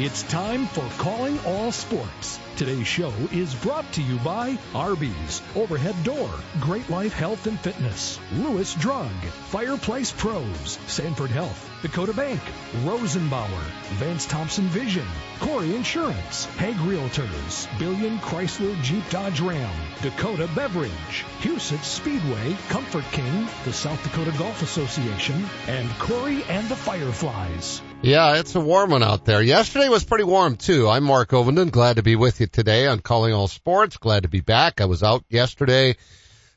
It's 0.00 0.22
time 0.22 0.66
for 0.66 0.88
Calling 1.02 1.40
All 1.44 1.72
Sports. 1.72 2.38
Today's 2.54 2.86
show 2.86 3.12
is 3.32 3.52
brought 3.56 3.90
to 3.94 4.00
you 4.00 4.16
by 4.18 4.56
Arby's, 4.72 5.42
Overhead 5.56 6.04
Door, 6.04 6.30
Great 6.60 6.88
Life 6.88 7.12
Health 7.12 7.48
and 7.48 7.58
Fitness, 7.58 8.20
Lewis 8.32 8.74
Drug, 8.74 9.10
Fireplace 9.50 10.12
Pros, 10.12 10.78
Sanford 10.86 11.32
Health, 11.32 11.68
Dakota 11.82 12.12
Bank, 12.12 12.40
Rosenbauer, 12.84 13.64
Vance 13.98 14.24
Thompson 14.26 14.68
Vision, 14.68 15.06
Corey 15.40 15.74
Insurance, 15.74 16.44
Hague 16.58 16.76
Realtors, 16.76 17.66
Billion 17.80 18.20
Chrysler 18.20 18.80
Jeep 18.84 19.02
Dodge 19.10 19.40
Ram, 19.40 19.74
Dakota 20.00 20.48
Beverage, 20.54 21.24
Huset 21.40 21.82
Speedway, 21.82 22.56
Comfort 22.68 23.04
King, 23.10 23.48
the 23.64 23.72
South 23.72 24.00
Dakota 24.04 24.32
Golf 24.38 24.62
Association, 24.62 25.44
and 25.66 25.90
Corey 25.98 26.44
and 26.44 26.68
the 26.68 26.76
Fireflies. 26.76 27.82
Yeah, 28.00 28.36
it's 28.36 28.54
a 28.54 28.60
warm 28.60 28.90
one 28.90 29.02
out 29.02 29.24
there. 29.24 29.42
Yesterday 29.42 29.88
was 29.88 30.04
pretty 30.04 30.22
warm 30.22 30.56
too. 30.56 30.88
I'm 30.88 31.02
Mark 31.02 31.30
Ovenden. 31.30 31.72
Glad 31.72 31.96
to 31.96 32.04
be 32.04 32.14
with 32.14 32.40
you 32.40 32.46
today 32.46 32.86
on 32.86 33.00
Calling 33.00 33.34
All 33.34 33.48
Sports. 33.48 33.96
Glad 33.96 34.22
to 34.22 34.28
be 34.28 34.40
back. 34.40 34.80
I 34.80 34.84
was 34.84 35.02
out 35.02 35.24
yesterday. 35.28 35.96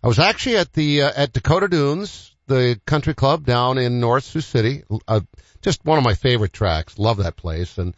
I 0.04 0.08
was 0.08 0.20
actually 0.20 0.58
at 0.58 0.72
the, 0.72 1.02
uh, 1.02 1.12
at 1.16 1.34
Dakota 1.34 1.68
Dunes, 1.68 2.36
the 2.46 2.80
country 2.86 3.16
club 3.16 3.44
down 3.44 3.80
in 3.80 4.00
North 4.00 4.24
Sioux 4.24 4.42
City. 4.42 4.84
Uh, 5.08 5.22
just 5.64 5.84
one 5.84 5.98
of 5.98 6.04
my 6.04 6.14
favorite 6.14 6.54
tracks. 6.54 7.00
Love 7.00 7.18
that 7.18 7.38
place. 7.38 7.80
And 7.80 7.96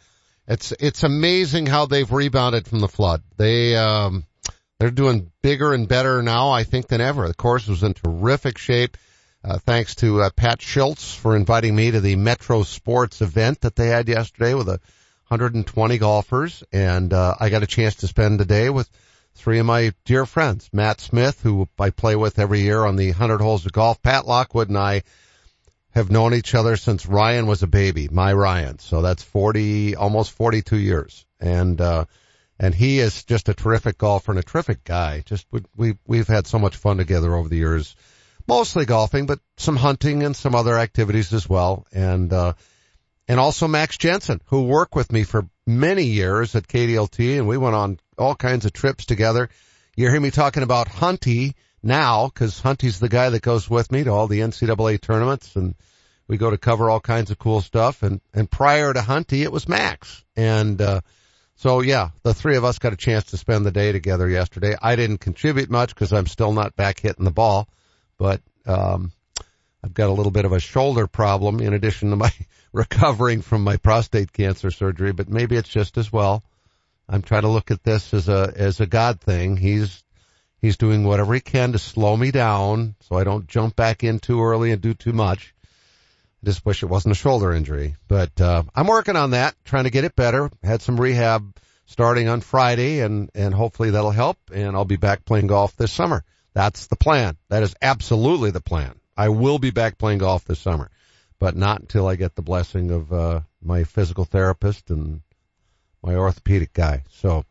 it's, 0.48 0.72
it's 0.80 1.02
amazing 1.02 1.66
how 1.66 1.84
they've 1.84 2.10
rebounded 2.10 2.66
from 2.66 2.80
the 2.80 2.88
flood. 2.88 3.22
They, 3.36 3.76
um, 3.76 4.24
they're 4.78 4.90
doing 4.90 5.30
bigger 5.42 5.74
and 5.74 5.86
better 5.86 6.22
now, 6.22 6.50
I 6.50 6.64
think, 6.64 6.88
than 6.88 7.02
ever. 7.02 7.28
The 7.28 7.34
course 7.34 7.68
was 7.68 7.82
in 7.82 7.92
terrific 7.92 8.56
shape. 8.56 8.96
Uh, 9.44 9.58
thanks 9.58 9.94
to 9.96 10.22
uh, 10.22 10.30
Pat 10.34 10.62
Schultz 10.62 11.14
for 11.14 11.36
inviting 11.36 11.76
me 11.76 11.90
to 11.90 12.00
the 12.00 12.16
Metro 12.16 12.62
Sports 12.62 13.20
event 13.20 13.60
that 13.60 13.76
they 13.76 13.88
had 13.88 14.08
yesterday 14.08 14.54
with 14.54 14.68
a 14.68 14.80
120 15.28 15.98
golfers, 15.98 16.64
and 16.72 17.12
uh, 17.12 17.34
I 17.38 17.50
got 17.50 17.62
a 17.62 17.66
chance 17.66 17.96
to 17.96 18.06
spend 18.06 18.40
the 18.40 18.46
day 18.46 18.70
with 18.70 18.88
three 19.34 19.58
of 19.58 19.66
my 19.66 19.92
dear 20.06 20.24
friends, 20.24 20.70
Matt 20.72 21.02
Smith, 21.02 21.42
who 21.42 21.68
I 21.78 21.90
play 21.90 22.16
with 22.16 22.38
every 22.38 22.62
year 22.62 22.86
on 22.86 22.96
the 22.96 23.08
100 23.08 23.42
holes 23.42 23.66
of 23.66 23.72
golf. 23.72 24.00
Pat 24.02 24.26
Lockwood 24.26 24.70
and 24.70 24.78
I 24.78 25.02
have 25.90 26.10
known 26.10 26.32
each 26.32 26.54
other 26.54 26.76
since 26.76 27.04
Ryan 27.04 27.46
was 27.46 27.62
a 27.62 27.66
baby, 27.66 28.08
my 28.10 28.32
Ryan. 28.32 28.78
So 28.78 29.02
that's 29.02 29.22
40, 29.22 29.94
almost 29.94 30.32
42 30.32 30.78
years, 30.78 31.26
and 31.38 31.78
uh, 31.82 32.06
and 32.58 32.74
he 32.74 32.98
is 32.98 33.24
just 33.24 33.50
a 33.50 33.54
terrific 33.54 33.98
golfer 33.98 34.32
and 34.32 34.38
a 34.38 34.42
terrific 34.42 34.84
guy. 34.84 35.22
Just 35.26 35.46
we, 35.50 35.60
we 35.76 35.98
we've 36.06 36.28
had 36.28 36.46
so 36.46 36.58
much 36.58 36.76
fun 36.76 36.96
together 36.96 37.34
over 37.34 37.50
the 37.50 37.58
years 37.58 37.94
mostly 38.46 38.84
golfing, 38.84 39.26
but 39.26 39.40
some 39.56 39.76
hunting 39.76 40.22
and 40.22 40.36
some 40.36 40.54
other 40.54 40.78
activities 40.78 41.32
as 41.32 41.48
well. 41.48 41.86
And, 41.92 42.32
uh, 42.32 42.54
and 43.26 43.40
also 43.40 43.68
Max 43.68 43.96
Jensen, 43.96 44.40
who 44.46 44.64
worked 44.64 44.94
with 44.94 45.10
me 45.10 45.24
for 45.24 45.48
many 45.66 46.04
years 46.04 46.54
at 46.54 46.68
KDLT 46.68 47.38
and 47.38 47.48
we 47.48 47.56
went 47.56 47.74
on 47.74 47.98
all 48.18 48.34
kinds 48.34 48.66
of 48.66 48.72
trips 48.72 49.06
together. 49.06 49.48
You 49.96 50.10
hear 50.10 50.20
me 50.20 50.30
talking 50.30 50.62
about 50.62 50.88
Hunty 50.88 51.54
now 51.82 52.26
because 52.26 52.60
Hunty's 52.60 53.00
the 53.00 53.08
guy 53.08 53.30
that 53.30 53.42
goes 53.42 53.68
with 53.68 53.90
me 53.90 54.04
to 54.04 54.10
all 54.10 54.26
the 54.26 54.40
NCAA 54.40 55.00
tournaments 55.00 55.56
and 55.56 55.74
we 56.26 56.36
go 56.36 56.50
to 56.50 56.58
cover 56.58 56.90
all 56.90 57.00
kinds 57.00 57.30
of 57.30 57.38
cool 57.38 57.60
stuff. 57.60 58.02
And, 58.02 58.20
and 58.32 58.50
prior 58.50 58.92
to 58.92 59.00
Hunty, 59.00 59.42
it 59.42 59.52
was 59.52 59.68
Max. 59.68 60.22
And, 60.36 60.80
uh, 60.80 61.00
so 61.56 61.80
yeah, 61.80 62.10
the 62.22 62.34
three 62.34 62.56
of 62.56 62.64
us 62.64 62.78
got 62.78 62.92
a 62.92 62.96
chance 62.96 63.26
to 63.26 63.36
spend 63.36 63.64
the 63.64 63.70
day 63.70 63.92
together 63.92 64.28
yesterday. 64.28 64.74
I 64.80 64.96
didn't 64.96 65.18
contribute 65.18 65.70
much 65.70 65.94
because 65.94 66.12
I'm 66.12 66.26
still 66.26 66.52
not 66.52 66.76
back 66.76 67.00
hitting 67.00 67.24
the 67.24 67.30
ball 67.30 67.68
but 68.24 68.40
um, 68.64 69.12
I've 69.84 69.92
got 69.92 70.08
a 70.08 70.14
little 70.14 70.32
bit 70.32 70.46
of 70.46 70.52
a 70.52 70.58
shoulder 70.58 71.06
problem 71.06 71.60
in 71.60 71.74
addition 71.74 72.08
to 72.08 72.16
my 72.16 72.32
recovering 72.72 73.42
from 73.42 73.62
my 73.62 73.76
prostate 73.76 74.32
cancer 74.32 74.70
surgery, 74.70 75.12
but 75.12 75.28
maybe 75.28 75.56
it's 75.56 75.68
just 75.68 75.98
as 75.98 76.10
well. 76.10 76.42
I'm 77.06 77.20
trying 77.20 77.42
to 77.42 77.48
look 77.48 77.70
at 77.70 77.82
this 77.82 78.14
as 78.14 78.30
a 78.30 78.50
as 78.56 78.80
a 78.80 78.86
God 78.86 79.20
thing. 79.20 79.58
He's 79.58 80.02
he's 80.62 80.78
doing 80.78 81.04
whatever 81.04 81.34
he 81.34 81.40
can 81.40 81.72
to 81.72 81.78
slow 81.78 82.16
me 82.16 82.30
down 82.30 82.94
so 83.00 83.18
I 83.18 83.24
don't 83.24 83.46
jump 83.46 83.76
back 83.76 84.02
in 84.02 84.20
too 84.20 84.42
early 84.42 84.70
and 84.70 84.80
do 84.80 84.94
too 84.94 85.12
much. 85.12 85.54
I 86.42 86.46
just 86.46 86.64
wish 86.64 86.82
it 86.82 86.86
wasn't 86.86 87.12
a 87.12 87.16
shoulder 87.16 87.52
injury, 87.52 87.96
but 88.08 88.40
uh, 88.40 88.62
I'm 88.74 88.86
working 88.86 89.16
on 89.16 89.32
that, 89.32 89.54
trying 89.66 89.84
to 89.84 89.90
get 89.90 90.04
it 90.04 90.16
better. 90.16 90.50
Had 90.62 90.80
some 90.80 90.98
rehab 90.98 91.58
starting 91.84 92.28
on 92.28 92.40
Friday, 92.40 93.00
and 93.00 93.30
and 93.34 93.52
hopefully 93.52 93.90
that'll 93.90 94.12
help. 94.12 94.38
And 94.50 94.74
I'll 94.74 94.86
be 94.86 94.96
back 94.96 95.26
playing 95.26 95.48
golf 95.48 95.76
this 95.76 95.92
summer. 95.92 96.24
That's 96.54 96.86
the 96.86 96.96
plan. 96.96 97.36
That 97.48 97.62
is 97.64 97.74
absolutely 97.82 98.52
the 98.52 98.60
plan. 98.60 98.94
I 99.16 99.28
will 99.28 99.58
be 99.58 99.70
back 99.70 99.98
playing 99.98 100.18
golf 100.18 100.44
this 100.44 100.60
summer, 100.60 100.90
but 101.38 101.56
not 101.56 101.80
until 101.80 102.06
I 102.06 102.16
get 102.16 102.34
the 102.34 102.42
blessing 102.42 102.90
of 102.90 103.12
uh, 103.12 103.40
my 103.62 103.84
physical 103.84 104.24
therapist 104.24 104.90
and 104.90 105.20
my 106.02 106.14
orthopedic 106.14 106.72
guy. 106.72 107.02
So, 107.10 107.44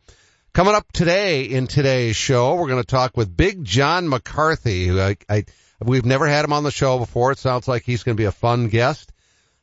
coming 0.52 0.74
up 0.74 0.90
today 0.92 1.44
in 1.44 1.66
today's 1.66 2.16
show, 2.16 2.54
we're 2.54 2.68
going 2.68 2.82
to 2.82 2.86
talk 2.86 3.16
with 3.16 3.36
Big 3.36 3.64
John 3.64 4.08
McCarthy. 4.08 4.86
Who 4.86 5.00
I, 5.00 5.16
I 5.28 5.44
we've 5.82 6.04
never 6.04 6.26
had 6.26 6.44
him 6.44 6.52
on 6.52 6.64
the 6.64 6.70
show 6.70 6.98
before. 6.98 7.32
It 7.32 7.38
sounds 7.38 7.68
like 7.68 7.82
he's 7.84 8.02
going 8.02 8.16
to 8.16 8.20
be 8.20 8.26
a 8.26 8.32
fun 8.32 8.68
guest. 8.68 9.10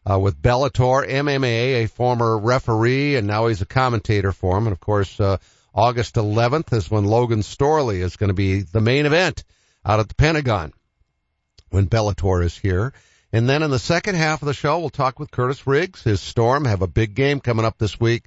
Uh, 0.04 0.18
with 0.18 0.42
Bellator 0.42 1.08
MMA, 1.08 1.84
a 1.84 1.88
former 1.88 2.36
referee, 2.36 3.18
and 3.18 3.28
now 3.28 3.46
he's 3.46 3.62
a 3.62 3.68
commentator 3.68 4.32
for 4.32 4.58
him. 4.58 4.66
And 4.66 4.74
of 4.74 4.80
course, 4.80 5.20
uh, 5.20 5.38
August 5.74 6.16
11th 6.16 6.74
is 6.74 6.92
when 6.92 7.06
Logan 7.06 7.40
Storley 7.40 8.02
is 8.02 8.18
going 8.18 8.30
to 8.30 8.34
be 8.34 8.62
the 8.62 8.82
main 8.82 9.06
event 9.06 9.44
out 9.86 10.00
at 10.00 10.10
the 10.10 10.16
Pentagon 10.16 10.74
when 11.70 11.88
Bellator 11.88 12.44
is 12.44 12.58
here. 12.58 12.94
And 13.34 13.48
then 13.48 13.64
in 13.64 13.72
the 13.72 13.80
second 13.80 14.16
half 14.16 14.42
of 14.42 14.48
the 14.48 14.54
show, 14.54 14.80
we'll 14.80 14.90
talk 14.90 15.18
with 15.18 15.32
Kurtiss 15.32 15.66
Riggs. 15.66 16.04
His 16.04 16.20
Storm 16.20 16.66
have 16.66 16.82
a 16.82 16.88
big 16.88 17.16
game 17.16 17.40
coming 17.40 17.66
up 17.66 17.78
this 17.78 18.00
week. 18.00 18.26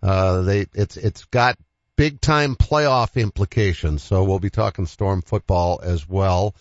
Uh, 0.00 0.42
they, 0.42 0.66
it's, 0.72 0.96
it's 0.96 1.24
got 1.24 1.58
big 1.96 2.20
time 2.20 2.54
playoff 2.54 3.20
implications. 3.20 4.04
So 4.04 4.22
we'll 4.22 4.38
be 4.38 4.50
talking 4.50 4.86
Storm 4.86 5.22
football 5.22 5.80
as 5.82 6.08
well. 6.08 6.54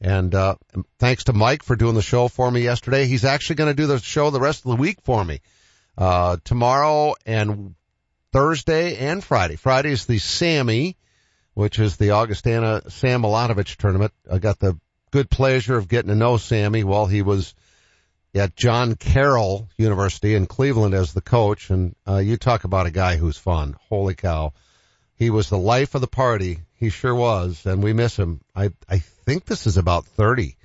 And, 0.00 0.32
uh, 0.34 0.56
thanks 0.98 1.24
to 1.24 1.32
Mike 1.32 1.64
for 1.64 1.74
doing 1.74 1.94
the 1.94 2.02
show 2.02 2.28
for 2.28 2.48
me 2.48 2.60
yesterday. 2.60 3.06
He's 3.06 3.24
actually 3.24 3.56
going 3.56 3.70
to 3.70 3.82
do 3.82 3.86
the 3.86 3.98
show 3.98 4.30
the 4.30 4.40
rest 4.40 4.64
of 4.64 4.70
the 4.70 4.76
week 4.76 4.98
for 5.02 5.24
me. 5.24 5.40
Uh, 5.98 6.36
tomorrow 6.44 7.14
and 7.26 7.74
Thursday 8.32 8.96
and 8.96 9.22
Friday. 9.22 9.56
Friday 9.56 9.90
is 9.90 10.06
the 10.06 10.18
Sammy, 10.18 10.96
which 11.52 11.78
is 11.78 11.98
the 11.98 12.12
Augustana 12.12 12.90
Sam 12.90 13.22
Milanovich 13.22 13.76
tournament. 13.76 14.12
I 14.30 14.38
got 14.38 14.58
the 14.58 14.78
good 15.10 15.28
pleasure 15.28 15.76
of 15.76 15.86
getting 15.86 16.08
to 16.08 16.14
know 16.14 16.38
Sammy 16.38 16.82
while 16.82 17.06
he 17.06 17.20
was 17.20 17.54
at 18.34 18.56
John 18.56 18.94
Carroll 18.94 19.68
University 19.76 20.34
in 20.34 20.46
Cleveland 20.46 20.94
as 20.94 21.12
the 21.12 21.20
coach. 21.20 21.68
And 21.68 21.94
uh, 22.08 22.16
you 22.16 22.38
talk 22.38 22.64
about 22.64 22.86
a 22.86 22.90
guy 22.90 23.16
who's 23.16 23.36
fun. 23.36 23.76
Holy 23.90 24.14
cow. 24.14 24.54
He 25.16 25.28
was 25.28 25.50
the 25.50 25.58
life 25.58 25.94
of 25.94 26.00
the 26.00 26.06
party. 26.06 26.60
He 26.76 26.88
sure 26.88 27.14
was. 27.14 27.66
And 27.66 27.82
we 27.82 27.92
miss 27.92 28.18
him. 28.18 28.40
I, 28.56 28.70
I 28.88 28.98
think 28.98 29.44
this 29.44 29.66
is 29.66 29.76
about 29.76 30.06
30 30.06 30.56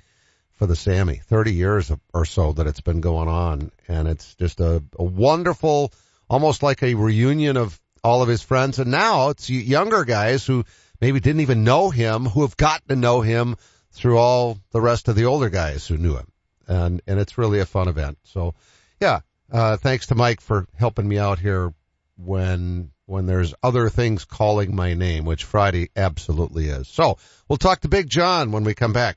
for 0.54 0.66
the 0.66 0.74
Sammy, 0.74 1.20
30 1.26 1.52
years 1.52 1.92
or 2.14 2.24
so 2.24 2.54
that 2.54 2.66
it's 2.66 2.80
been 2.80 3.02
going 3.02 3.28
on. 3.28 3.70
And 3.86 4.08
it's 4.08 4.34
just 4.36 4.60
a, 4.60 4.82
a 4.98 5.04
wonderful, 5.04 5.92
almost 6.28 6.62
like 6.62 6.82
a 6.82 6.94
reunion 6.94 7.56
of 7.56 7.80
all 8.04 8.22
of 8.22 8.28
his 8.28 8.42
friends. 8.42 8.78
And 8.78 8.90
now 8.90 9.30
it's 9.30 9.50
younger 9.50 10.04
guys 10.04 10.46
who 10.46 10.64
maybe 11.00 11.20
didn't 11.20 11.40
even 11.40 11.64
know 11.64 11.90
him 11.90 12.24
who 12.24 12.42
have 12.42 12.56
gotten 12.56 12.88
to 12.88 12.96
know 12.96 13.20
him 13.20 13.56
through 13.92 14.18
all 14.18 14.58
the 14.70 14.80
rest 14.80 15.08
of 15.08 15.16
the 15.16 15.24
older 15.24 15.48
guys 15.48 15.86
who 15.86 15.96
knew 15.96 16.16
him. 16.16 16.28
And, 16.66 17.00
and 17.06 17.18
it's 17.18 17.38
really 17.38 17.60
a 17.60 17.66
fun 17.66 17.88
event. 17.88 18.18
So 18.24 18.54
yeah, 19.00 19.20
uh, 19.50 19.76
thanks 19.76 20.06
to 20.06 20.14
Mike 20.14 20.40
for 20.40 20.66
helping 20.76 21.08
me 21.08 21.18
out 21.18 21.38
here 21.38 21.72
when, 22.16 22.90
when 23.06 23.26
there's 23.26 23.54
other 23.62 23.88
things 23.88 24.24
calling 24.24 24.74
my 24.74 24.94
name, 24.94 25.24
which 25.24 25.44
Friday 25.44 25.88
absolutely 25.96 26.66
is. 26.66 26.88
So 26.88 27.16
we'll 27.48 27.56
talk 27.56 27.80
to 27.80 27.88
Big 27.88 28.08
John 28.08 28.52
when 28.52 28.64
we 28.64 28.74
come 28.74 28.92
back. 28.92 29.16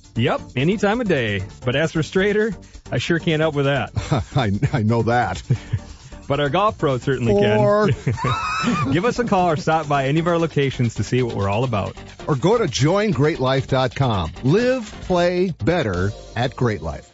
Yep, 0.15 0.41
any 0.55 0.77
time 0.77 1.01
of 1.01 1.07
day. 1.07 1.43
But 1.65 1.75
as 1.75 1.91
for 1.93 2.03
straighter, 2.03 2.53
I 2.91 2.97
sure 2.97 3.19
can't 3.19 3.39
help 3.41 3.55
with 3.55 3.65
that. 3.65 3.91
I, 4.35 4.51
I 4.77 4.83
know 4.83 5.03
that. 5.03 5.41
But 6.27 6.39
our 6.39 6.49
golf 6.49 6.77
pro 6.77 6.97
certainly 6.97 7.33
Or, 7.33 7.89
can. 7.89 8.91
Give 8.93 9.03
us 9.05 9.19
a 9.19 9.25
call 9.25 9.49
or 9.49 9.57
stop 9.57 9.87
by 9.89 10.07
any 10.07 10.19
of 10.21 10.27
our 10.27 10.37
locations 10.37 10.95
to 10.95 11.03
see 11.03 11.21
what 11.23 11.35
we're 11.35 11.49
all 11.49 11.63
about. 11.63 11.95
or 12.27 12.35
go 12.35 12.57
to 12.57 12.65
joingreatlife.com. 12.65 14.31
Live, 14.43 14.91
play 15.01 15.51
better 15.63 16.11
at 16.35 16.55
Great 16.55 16.81
Life. 16.81 17.10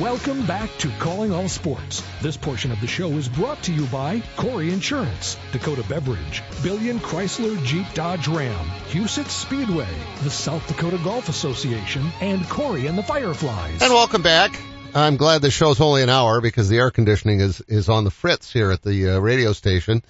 Welcome 0.00 0.46
back 0.46 0.70
to 0.78 0.90
Calling 1.00 1.32
All 1.32 1.48
Sports. 1.48 2.04
This 2.22 2.36
portion 2.36 2.70
of 2.70 2.80
the 2.80 2.86
show 2.86 3.10
is 3.14 3.28
brought 3.28 3.60
to 3.64 3.72
you 3.72 3.84
by 3.86 4.22
Corey 4.36 4.72
Insurance, 4.72 5.36
Dakota 5.50 5.82
Beverage, 5.88 6.40
Billion 6.62 7.00
Chrysler 7.00 7.60
Jeep 7.64 7.84
Dodge 7.94 8.28
Ram, 8.28 8.64
Huset 8.90 9.26
Speedway, 9.26 9.88
the 10.22 10.30
South 10.30 10.64
Dakota 10.68 11.00
Golf 11.02 11.28
Association, 11.28 12.12
and 12.20 12.48
Corey 12.48 12.86
and 12.86 12.96
the 12.96 13.02
Fireflies. 13.02 13.82
And 13.82 13.92
welcome 13.92 14.22
back. 14.22 14.56
I'm 14.94 15.16
glad 15.16 15.42
the 15.42 15.50
show's 15.50 15.80
only 15.80 16.04
an 16.04 16.10
hour 16.10 16.40
because 16.40 16.68
the 16.68 16.78
air 16.78 16.92
conditioning 16.92 17.40
is, 17.40 17.60
is 17.62 17.88
on 17.88 18.04
the 18.04 18.12
fritz 18.12 18.52
here 18.52 18.70
at 18.70 18.82
the 18.82 19.16
uh, 19.16 19.18
radio 19.18 19.52
station. 19.52 20.04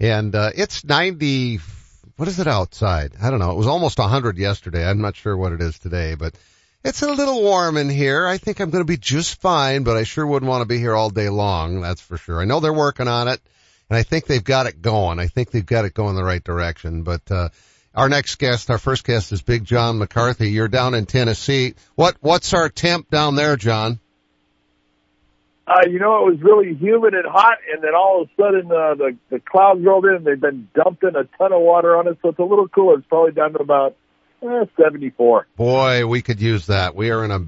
And, 0.00 0.34
uh, 0.34 0.52
it's 0.54 0.82
90, 0.82 1.60
what 2.16 2.26
is 2.26 2.40
it 2.40 2.46
outside? 2.46 3.12
I 3.20 3.28
don't 3.28 3.40
know. 3.40 3.50
It 3.50 3.58
was 3.58 3.66
almost 3.66 3.98
100 3.98 4.38
yesterday. 4.38 4.88
I'm 4.88 5.02
not 5.02 5.14
sure 5.14 5.36
what 5.36 5.52
it 5.52 5.60
is 5.60 5.78
today, 5.78 6.14
but 6.14 6.34
it's 6.86 7.02
a 7.02 7.10
little 7.10 7.42
warm 7.42 7.76
in 7.76 7.90
here. 7.90 8.26
I 8.26 8.38
think 8.38 8.60
I'm 8.60 8.70
going 8.70 8.84
to 8.84 8.86
be 8.86 8.96
just 8.96 9.40
fine, 9.40 9.82
but 9.82 9.96
I 9.96 10.04
sure 10.04 10.24
wouldn't 10.24 10.48
want 10.48 10.62
to 10.62 10.68
be 10.68 10.78
here 10.78 10.94
all 10.94 11.10
day 11.10 11.28
long. 11.28 11.80
That's 11.80 12.00
for 12.00 12.16
sure. 12.16 12.40
I 12.40 12.44
know 12.44 12.60
they're 12.60 12.72
working 12.72 13.08
on 13.08 13.26
it 13.26 13.40
and 13.90 13.98
I 13.98 14.04
think 14.04 14.26
they've 14.26 14.42
got 14.42 14.66
it 14.66 14.80
going. 14.80 15.18
I 15.18 15.26
think 15.26 15.50
they've 15.50 15.66
got 15.66 15.84
it 15.84 15.94
going 15.94 16.14
the 16.14 16.24
right 16.24 16.42
direction, 16.42 17.02
but, 17.02 17.28
uh, 17.30 17.48
our 17.92 18.10
next 18.10 18.36
guest, 18.36 18.70
our 18.70 18.78
first 18.78 19.04
guest 19.04 19.32
is 19.32 19.40
Big 19.40 19.64
John 19.64 19.98
McCarthy. 19.98 20.50
You're 20.50 20.68
down 20.68 20.94
in 20.94 21.06
Tennessee. 21.06 21.74
What, 21.94 22.16
what's 22.20 22.52
our 22.52 22.68
temp 22.68 23.10
down 23.10 23.36
there, 23.36 23.56
John? 23.56 23.98
Uh, 25.66 25.88
you 25.88 25.98
know, 25.98 26.28
it 26.28 26.30
was 26.30 26.42
really 26.42 26.74
humid 26.74 27.14
and 27.14 27.24
hot, 27.26 27.56
and 27.72 27.82
then 27.82 27.94
all 27.94 28.22
of 28.22 28.28
a 28.28 28.40
sudden 28.40 28.70
uh, 28.70 28.94
the 28.94 29.16
the 29.30 29.40
clouds 29.40 29.80
rolled 29.82 30.04
in. 30.04 30.16
And 30.16 30.24
they've 30.24 30.40
been 30.40 30.68
dumping 30.74 31.16
a 31.16 31.24
ton 31.38 31.52
of 31.52 31.60
water 31.60 31.96
on 31.96 32.06
it, 32.06 32.18
so 32.22 32.28
it's 32.28 32.38
a 32.38 32.44
little 32.44 32.68
cooler. 32.68 32.98
It's 32.98 33.06
probably 33.08 33.32
down 33.32 33.54
to 33.54 33.58
about 33.58 33.96
eh, 34.42 34.64
74. 34.76 35.46
Boy, 35.56 36.06
we 36.06 36.22
could 36.22 36.40
use 36.40 36.66
that. 36.66 36.94
We 36.94 37.10
are 37.10 37.24
in 37.24 37.30
a 37.30 37.46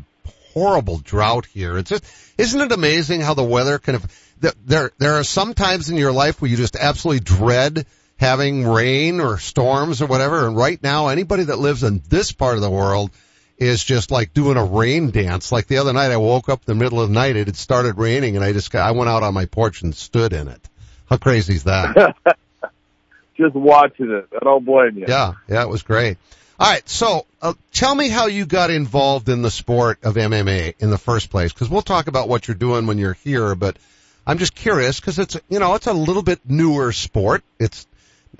horrible 0.55 0.99
drought 0.99 1.47
here. 1.47 1.79
It's 1.79 1.91
just, 1.91 2.05
isn't 2.37 2.61
it 2.61 2.73
amazing 2.73 3.21
how 3.21 3.35
the 3.35 3.45
weather 3.45 3.79
kind 3.79 3.97
of, 3.97 4.35
th- 4.41 4.55
there, 4.65 4.91
there 4.99 5.15
are 5.15 5.25
some 5.25 5.55
times 5.55 5.91
in 5.91 5.97
your 5.97 6.13
life 6.13 6.41
where 6.41 6.51
you 6.51 6.57
just 6.57 6.77
absolutely 6.77 7.21
dread 7.21 7.87
having 8.19 8.67
rain 8.67 9.21
or 9.21 9.39
storms 9.39 10.03
or 10.03 10.07
whatever. 10.07 10.47
And 10.47 10.57
right 10.57 10.83
now, 10.83 11.09
anybody 11.09 11.45
that 11.45 11.59
lives 11.59 11.85
in 11.85 12.03
this 12.09 12.33
part 12.33 12.57
of 12.57 12.63
the 12.63 12.71
world 12.71 13.11
is 13.59 13.83
just 13.83 14.11
like 14.11 14.35
doing 14.35 14.57
a 14.57 14.65
rain 14.65 15.11
dance. 15.11 15.53
Like 15.53 15.67
the 15.67 15.79
other 15.79 15.93
night, 15.93 16.11
I 16.11 16.17
woke 16.17 16.49
up 16.49 16.61
in 16.67 16.77
the 16.77 16.83
middle 16.83 17.01
of 17.01 17.09
the 17.09 17.15
night. 17.15 17.37
It 17.37 17.47
had 17.47 17.57
started 17.57 17.99
raining 17.99 18.37
and 18.37 18.45
I 18.45 18.53
just 18.53 18.71
got, 18.71 18.89
I 18.89 18.93
went 18.93 19.11
out 19.11 19.23
on 19.23 19.35
my 19.35 19.47
porch 19.47 19.83
and 19.83 19.95
stood 19.95 20.33
in 20.33 20.49
it. 20.49 20.61
How 21.09 21.17
crazy 21.17 21.55
is 21.55 21.65
that? 21.65 22.17
Just 23.37 23.55
watching 23.55 24.11
it. 24.11 24.29
I 24.35 24.45
don't 24.45 24.65
blame 24.65 24.99
you. 24.99 25.07
Yeah, 25.09 25.35
yeah, 25.49 25.63
it 25.63 25.69
was 25.69 25.83
great. 25.83 26.19
All 26.61 26.69
right, 26.69 26.89
so 26.89 27.25
uh, 27.41 27.55
tell 27.73 27.95
me 27.95 28.09
how 28.09 28.27
you 28.27 28.45
got 28.45 28.71
involved 28.71 29.29
in 29.29 29.43
the 29.43 29.51
sport 29.51 30.01
of 30.03 30.17
MMA 30.17 30.75
in 30.81 30.91
the 30.91 30.99
first 30.99 31.31
place, 31.31 31.53
because 31.53 31.71
we'll 31.71 31.83
talk 31.83 32.09
about 32.09 32.29
what 32.29 32.49
you're 32.49 32.57
doing 32.57 32.89
when 32.89 32.99
you're 32.99 33.13
here. 33.13 33.55
But 33.55 33.77
I'm 34.27 34.39
just 34.39 34.57
curious 34.57 34.99
because 34.99 35.21
it's 35.21 35.37
you 35.49 35.61
know 35.61 35.75
it's 35.77 35.87
a 35.87 35.93
little 35.93 36.25
bit 36.25 36.41
newer 36.45 36.91
sport. 36.91 37.45
It's 37.61 37.87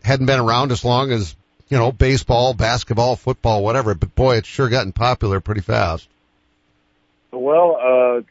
hadn't 0.03 0.27
been 0.27 0.41
around 0.41 0.73
as 0.73 0.85
long 0.85 1.13
as 1.13 1.37
you 1.69 1.79
know 1.79 1.93
baseball, 1.93 2.55
basketball, 2.55 3.15
football, 3.15 3.63
whatever. 3.63 3.95
But 3.95 4.17
boy, 4.17 4.39
it's 4.39 4.49
sure 4.49 4.69
gotten 4.69 4.91
popular 4.91 5.39
pretty 5.39 5.61
fast. 5.61 6.09
Well, 7.31 7.77
uh, 7.77 8.23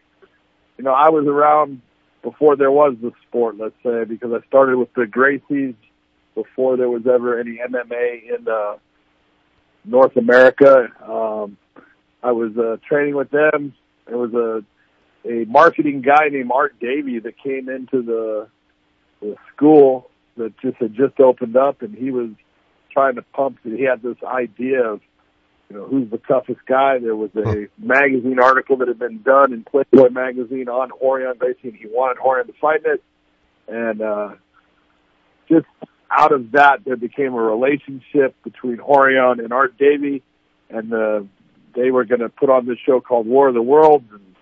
you 0.77 0.83
know, 0.83 0.91
I 0.91 1.11
was 1.11 1.27
around 1.27 1.81
before 2.23 2.57
there 2.57 2.71
was 2.71 2.97
the 3.01 3.13
sport, 3.25 3.57
let's 3.57 3.75
say, 3.83 4.03
because 4.03 4.33
I 4.33 4.45
started 4.47 4.77
with 4.77 4.93
the 4.95 5.03
Gracies 5.03 5.75
before 6.35 6.75
there 6.75 6.89
was 6.89 7.07
ever 7.07 7.39
any 7.39 7.57
MMA 7.57 8.37
in 8.37 8.47
uh, 8.49 8.75
North 9.87 10.15
America. 10.17 10.89
Um, 11.01 11.57
I 12.21 12.31
was 12.31 12.57
uh, 12.57 12.77
training 12.87 13.15
with 13.15 13.31
them. 13.31 13.73
There 14.05 14.17
was 14.17 14.33
a 14.33 14.63
a 15.27 15.45
marketing 15.45 16.01
guy 16.01 16.29
named 16.29 16.51
Art 16.53 16.79
Davie 16.79 17.19
that 17.19 17.37
came 17.37 17.69
into 17.69 18.01
the 18.01 18.47
the 19.21 19.35
school 19.53 20.09
that 20.37 20.53
just 20.59 20.77
had 20.77 20.93
just 20.93 21.19
opened 21.19 21.57
up, 21.57 21.81
and 21.81 21.95
he 21.95 22.11
was 22.11 22.29
trying 22.91 23.15
to 23.15 23.21
pump. 23.21 23.59
He 23.63 23.83
had 23.83 24.01
this 24.01 24.17
idea 24.23 24.83
of 24.83 25.01
you 25.69 25.77
know, 25.77 25.85
who's 25.85 26.09
the 26.09 26.17
toughest 26.17 26.61
guy. 26.65 26.99
There 26.99 27.15
was 27.15 27.31
a 27.35 27.67
magazine 27.77 28.39
article 28.41 28.77
that 28.77 28.87
had 28.87 28.99
been 28.99 29.21
done 29.21 29.53
in 29.53 29.63
Playboy 29.63 30.09
magazine 30.09 30.69
on 30.69 30.89
Rorion 30.91 31.39
basically 31.39 31.79
he 31.79 31.87
wanted 31.87 32.21
Rorion 32.21 32.47
to 32.47 32.53
fight 32.53 32.81
it. 32.85 33.03
And, 33.67 34.01
uh, 34.01 34.29
just 35.49 35.65
out 36.11 36.31
of 36.31 36.51
that, 36.51 36.85
there 36.85 36.95
became 36.95 37.33
a 37.33 37.41
relationship 37.41 38.35
between 38.43 38.77
Rorion 38.77 39.39
and 39.39 39.51
Art 39.51 39.77
Davie 39.77 40.23
and, 40.69 40.93
uh, 40.93 41.21
they 41.75 41.91
were 41.91 42.05
going 42.05 42.21
to 42.21 42.29
put 42.29 42.49
on 42.49 42.65
this 42.65 42.77
show 42.85 42.99
called 42.99 43.27
War 43.27 43.49
of 43.49 43.53
the 43.53 43.61
Worlds 43.61 44.05
and, 44.11 44.35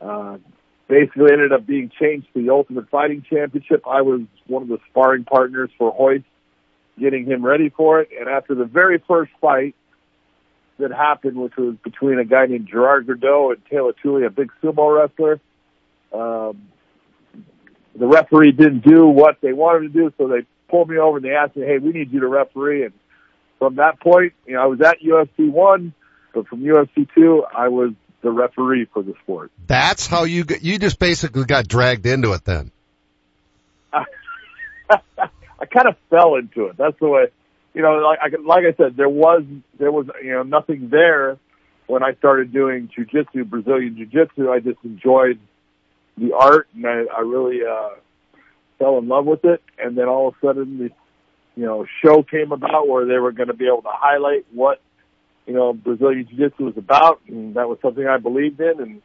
uh, 0.00 0.38
basically 0.86 1.32
ended 1.32 1.52
up 1.52 1.66
being 1.66 1.90
changed 1.98 2.28
to 2.34 2.42
the 2.42 2.50
Ultimate 2.50 2.88
Fighting 2.90 3.24
Championship. 3.28 3.82
I 3.88 4.02
was 4.02 4.20
one 4.46 4.62
of 4.62 4.68
the 4.68 4.78
sparring 4.90 5.24
partners 5.24 5.70
for 5.78 5.94
Royce, 5.98 6.22
getting 6.98 7.24
him 7.24 7.44
ready 7.44 7.70
for 7.70 8.00
it. 8.00 8.10
And 8.18 8.28
after 8.28 8.54
the 8.54 8.66
very 8.66 9.02
first 9.08 9.32
fight, 9.40 9.74
that 10.78 10.90
happened, 10.90 11.36
which 11.36 11.56
was 11.56 11.76
between 11.84 12.18
a 12.18 12.24
guy 12.24 12.46
named 12.46 12.68
Gerard 12.68 13.06
Gordeau 13.06 13.52
and 13.52 13.64
Teila 13.66 13.92
Tuli, 14.02 14.24
a 14.24 14.30
big 14.30 14.50
sumo 14.62 14.96
wrestler. 14.96 15.40
Um, 16.12 16.68
the 17.96 18.06
referee 18.06 18.52
didn't 18.52 18.84
do 18.84 19.06
what 19.06 19.38
they 19.40 19.52
wanted 19.52 19.92
to 19.92 20.00
do, 20.00 20.12
so 20.18 20.28
they 20.28 20.44
pulled 20.74 20.90
me 20.90 20.98
over 20.98 21.18
and 21.18 21.24
they 21.24 21.36
asked 21.36 21.54
me, 21.54 21.64
"Hey, 21.64 21.78
we 21.78 21.92
need 21.92 22.12
you 22.12 22.20
to 22.20 22.26
referee." 22.26 22.86
And 22.86 22.94
from 23.60 23.76
that 23.76 24.00
point, 24.00 24.32
you 24.44 24.54
know, 24.54 24.62
I 24.62 24.66
was 24.66 24.80
at 24.80 25.00
UFC 25.00 25.48
one, 25.48 25.94
but 26.32 26.48
from 26.48 26.62
UFC 26.62 27.06
two, 27.14 27.44
I 27.44 27.68
was 27.68 27.92
the 28.22 28.32
referee 28.32 28.86
for 28.92 29.04
the 29.04 29.14
sport. 29.22 29.52
That's 29.68 30.08
how 30.08 30.24
you 30.24 30.42
got, 30.42 30.64
you 30.64 30.80
just 30.80 30.98
basically 30.98 31.44
got 31.44 31.68
dragged 31.68 32.06
into 32.06 32.32
it 32.32 32.44
then. 32.44 32.72
I 33.92 35.66
kind 35.72 35.86
of 35.86 35.96
fell 36.10 36.34
into 36.34 36.66
it. 36.66 36.76
That's 36.76 36.98
the 36.98 37.06
way, 37.06 37.26
you 37.72 37.82
know, 37.82 37.98
like 37.98 38.18
I, 38.20 38.28
like 38.42 38.64
I 38.64 38.76
said, 38.76 38.96
there 38.96 39.08
was, 39.08 39.44
there 39.78 39.92
was, 39.92 40.06
you 40.24 40.32
know, 40.32 40.42
nothing 40.42 40.88
there 40.90 41.38
when 41.86 42.02
I 42.02 42.14
started 42.14 42.52
doing 42.52 42.88
jujitsu, 42.88 43.48
Brazilian 43.48 43.96
jiu-jitsu. 43.96 44.50
I 44.50 44.58
just 44.58 44.78
enjoyed 44.82 45.38
the 46.16 46.32
art, 46.32 46.66
and 46.74 46.84
I, 46.84 47.04
I 47.16 47.20
really 47.20 47.60
uh, 47.64 47.90
fell 48.78 48.98
in 48.98 49.08
love 49.08 49.26
with 49.26 49.44
it. 49.44 49.62
And 49.78 49.96
then 49.96 50.08
all 50.08 50.28
of 50.28 50.34
a 50.34 50.46
sudden, 50.46 50.78
the 50.78 50.90
you 51.56 51.64
know 51.64 51.86
show 52.04 52.22
came 52.22 52.52
about 52.52 52.88
where 52.88 53.06
they 53.06 53.18
were 53.18 53.32
going 53.32 53.48
to 53.48 53.54
be 53.54 53.66
able 53.66 53.82
to 53.82 53.92
highlight 53.92 54.46
what 54.52 54.80
you 55.46 55.54
know 55.54 55.72
Brazilian 55.72 56.26
Jiu 56.28 56.48
Jitsu 56.48 56.64
was 56.64 56.76
about, 56.76 57.20
and 57.28 57.54
that 57.54 57.68
was 57.68 57.78
something 57.82 58.06
I 58.06 58.18
believed 58.18 58.60
in. 58.60 58.80
And 58.80 59.02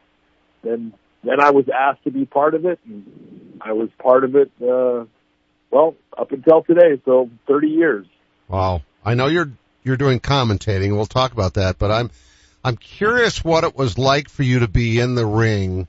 then 0.62 0.94
then 1.22 1.40
I 1.40 1.50
was 1.50 1.66
asked 1.68 2.04
to 2.04 2.10
be 2.10 2.24
part 2.24 2.54
of 2.54 2.64
it, 2.64 2.78
and 2.84 3.60
I 3.60 3.72
was 3.72 3.88
part 4.02 4.24
of 4.24 4.36
it. 4.36 4.50
Uh, 4.60 5.04
well, 5.70 5.94
up 6.16 6.32
until 6.32 6.62
today, 6.62 7.00
so 7.04 7.30
30 7.46 7.68
years. 7.68 8.06
Wow. 8.48 8.82
I 9.04 9.14
know 9.14 9.28
you're 9.28 9.50
you're 9.82 9.96
doing 9.96 10.20
commentating. 10.20 10.94
We'll 10.94 11.06
talk 11.06 11.32
about 11.32 11.54
that, 11.54 11.78
but 11.78 11.90
I'm 11.90 12.10
I'm 12.64 12.76
curious 12.76 13.44
what 13.44 13.64
it 13.64 13.76
was 13.76 13.96
like 13.96 14.28
for 14.28 14.42
you 14.42 14.60
to 14.60 14.68
be 14.68 15.00
in 15.00 15.14
the 15.14 15.24
ring 15.24 15.88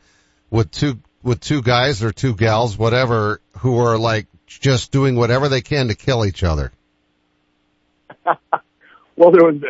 with 0.50 0.72
two 0.72 1.00
with 1.24 1.40
two 1.40 1.62
guys 1.62 2.04
or 2.04 2.12
two 2.12 2.36
gals, 2.36 2.78
whatever, 2.78 3.42
who 3.60 3.78
are 3.80 3.98
like 3.98 4.28
just 4.48 4.92
doing 4.92 5.16
whatever 5.16 5.50
they 5.50 5.62
can 5.62 5.88
to 5.88 5.96
kill 5.96 6.26
each 6.26 6.44
other. 6.44 6.72
well, 8.26 9.32
there 9.32 9.46
was 9.46 9.62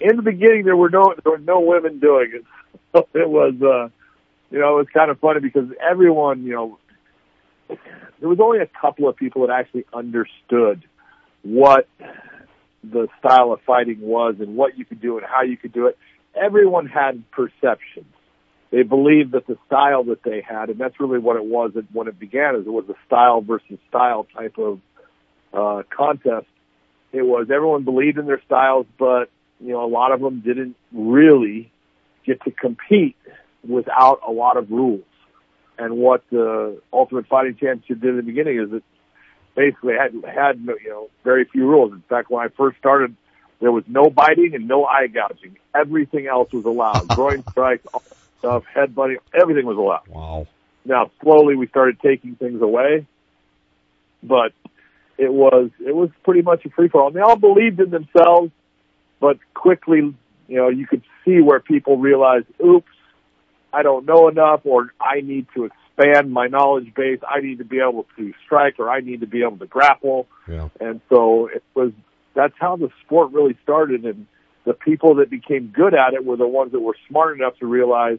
in 0.00 0.16
the 0.16 0.22
beginning 0.22 0.64
there 0.64 0.76
were 0.76 0.90
no 0.90 1.14
there 1.22 1.32
were 1.32 1.38
no 1.38 1.60
women 1.60 1.98
doing 1.98 2.32
it. 2.34 2.44
So 2.92 3.06
it 3.12 3.28
was 3.28 3.54
uh 3.60 3.90
you 4.50 4.60
know, 4.60 4.74
it 4.74 4.78
was 4.78 4.86
kind 4.94 5.10
of 5.10 5.18
funny 5.18 5.40
because 5.40 5.68
everyone, 5.78 6.44
you 6.44 6.52
know, 6.52 6.78
there 7.68 8.28
was 8.28 8.38
only 8.40 8.60
a 8.60 8.66
couple 8.66 9.08
of 9.08 9.16
people 9.16 9.46
that 9.46 9.52
actually 9.52 9.84
understood 9.92 10.84
what 11.42 11.88
the 12.82 13.08
style 13.18 13.52
of 13.52 13.60
fighting 13.62 14.00
was 14.00 14.36
and 14.38 14.56
what 14.56 14.78
you 14.78 14.84
could 14.84 15.00
do 15.00 15.18
and 15.18 15.26
how 15.26 15.42
you 15.42 15.56
could 15.56 15.72
do 15.72 15.86
it. 15.86 15.98
Everyone 16.34 16.86
had 16.86 17.28
perceptions. 17.30 18.06
They 18.76 18.82
believed 18.82 19.32
that 19.32 19.46
the 19.46 19.56
style 19.66 20.04
that 20.04 20.22
they 20.22 20.42
had, 20.46 20.68
and 20.68 20.78
that's 20.78 21.00
really 21.00 21.18
what 21.18 21.36
it 21.36 21.46
was 21.46 21.72
when 21.94 22.08
it 22.08 22.18
began, 22.18 22.56
is 22.56 22.66
it 22.66 22.70
was 22.70 22.84
a 22.90 23.06
style 23.06 23.40
versus 23.40 23.78
style 23.88 24.26
type 24.36 24.58
of 24.58 24.80
uh, 25.54 25.82
contest. 25.88 26.46
It 27.10 27.22
was 27.22 27.46
everyone 27.50 27.84
believed 27.84 28.18
in 28.18 28.26
their 28.26 28.42
styles, 28.44 28.84
but 28.98 29.30
you 29.60 29.72
know 29.72 29.82
a 29.82 29.88
lot 29.88 30.12
of 30.12 30.20
them 30.20 30.40
didn't 30.40 30.76
really 30.92 31.72
get 32.26 32.42
to 32.42 32.50
compete 32.50 33.16
without 33.66 34.20
a 34.28 34.30
lot 34.30 34.58
of 34.58 34.70
rules. 34.70 35.06
And 35.78 35.96
what 35.96 36.24
the 36.30 36.78
Ultimate 36.92 37.28
Fighting 37.28 37.56
Championship 37.58 38.02
did 38.02 38.10
in 38.10 38.16
the 38.16 38.22
beginning 38.24 38.58
is 38.60 38.74
it 38.74 38.84
basically 39.54 39.94
had 39.94 40.12
had 40.22 40.58
you 40.58 40.90
know 40.90 41.08
very 41.24 41.46
few 41.46 41.66
rules. 41.66 41.92
In 41.92 42.02
fact, 42.10 42.30
when 42.30 42.44
I 42.44 42.50
first 42.54 42.76
started, 42.76 43.16
there 43.58 43.72
was 43.72 43.84
no 43.88 44.10
biting 44.10 44.54
and 44.54 44.68
no 44.68 44.84
eye 44.84 45.06
gouging. 45.06 45.56
Everything 45.74 46.26
else 46.26 46.52
was 46.52 46.66
allowed. 46.66 47.08
Groin 47.16 47.42
strikes, 47.52 47.86
all 47.94 48.02
stuff, 48.46 48.64
headbutting, 48.74 49.16
everything 49.38 49.66
was 49.66 49.76
allowed. 49.76 50.08
Wow. 50.08 50.46
Now 50.84 51.10
slowly 51.22 51.56
we 51.56 51.66
started 51.68 51.98
taking 52.00 52.36
things 52.36 52.62
away, 52.62 53.06
but 54.22 54.52
it 55.18 55.32
was 55.32 55.70
it 55.84 55.94
was 55.94 56.10
pretty 56.24 56.42
much 56.42 56.64
a 56.64 56.70
free 56.70 56.88
for 56.88 57.02
all. 57.02 57.10
They 57.10 57.20
all 57.20 57.36
believed 57.36 57.80
in 57.80 57.90
themselves, 57.90 58.52
but 59.20 59.38
quickly, 59.54 60.14
you 60.48 60.56
know, 60.56 60.68
you 60.68 60.86
could 60.86 61.02
see 61.24 61.40
where 61.40 61.60
people 61.60 61.98
realized, 61.98 62.46
oops, 62.64 62.86
I 63.72 63.82
don't 63.82 64.06
know 64.06 64.28
enough 64.28 64.60
or 64.64 64.92
I 65.00 65.20
need 65.20 65.46
to 65.54 65.64
expand 65.64 66.32
my 66.32 66.46
knowledge 66.46 66.94
base. 66.94 67.20
I 67.28 67.40
need 67.40 67.58
to 67.58 67.64
be 67.64 67.80
able 67.80 68.06
to 68.16 68.32
strike 68.44 68.78
or 68.78 68.88
I 68.90 69.00
need 69.00 69.20
to 69.20 69.26
be 69.26 69.42
able 69.42 69.58
to 69.58 69.66
grapple. 69.66 70.28
Yeah. 70.48 70.68
And 70.80 71.00
so 71.08 71.48
it 71.48 71.64
was, 71.74 71.92
that's 72.34 72.54
how 72.58 72.76
the 72.76 72.90
sport 73.04 73.32
really 73.32 73.56
started. 73.62 74.04
And 74.04 74.26
the 74.64 74.74
people 74.74 75.16
that 75.16 75.30
became 75.30 75.72
good 75.74 75.94
at 75.94 76.14
it 76.14 76.24
were 76.24 76.36
the 76.36 76.46
ones 76.46 76.72
that 76.72 76.80
were 76.80 76.96
smart 77.08 77.38
enough 77.38 77.58
to 77.58 77.66
realize 77.66 78.18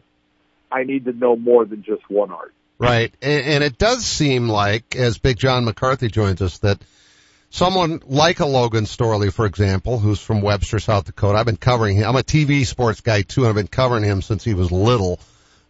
I 0.72 0.84
need 0.84 1.06
to 1.06 1.14
know 1.14 1.36
more 1.36 1.66
than 1.66 1.84
just 1.84 2.10
one 2.10 2.32
art. 2.32 2.54
Right. 2.80 3.14
And, 3.22 3.46
and 3.46 3.64
it 3.64 3.78
does 3.78 4.06
seem 4.06 4.50
like, 4.50 4.96
as 4.96 5.18
Big 5.18 5.38
John 5.38 5.66
McCarthy 5.66 6.10
joins 6.10 6.42
us, 6.42 6.60
that 6.60 6.80
someone 7.50 8.02
like 8.06 8.40
a 8.40 8.46
Logan 8.46 8.86
Storley, 8.86 9.34
for 9.34 9.46
example, 9.46 9.98
who's 9.98 10.20
from 10.20 10.42
Webster, 10.42 10.80
South 10.80 11.06
Dakota, 11.06 11.38
I've 11.38 11.46
been 11.46 11.58
covering 11.58 11.98
him. 11.98 12.08
I'm 12.08 12.16
a 12.16 12.24
TV 12.24 12.66
sports 12.66 13.02
guy 13.02 13.24
too, 13.24 13.42
and 13.42 13.50
I've 13.50 13.56
been 13.56 13.68
covering 13.68 14.04
him 14.04 14.22
since 14.22 14.44
he 14.44 14.54
was 14.54 14.72
little 14.72 15.20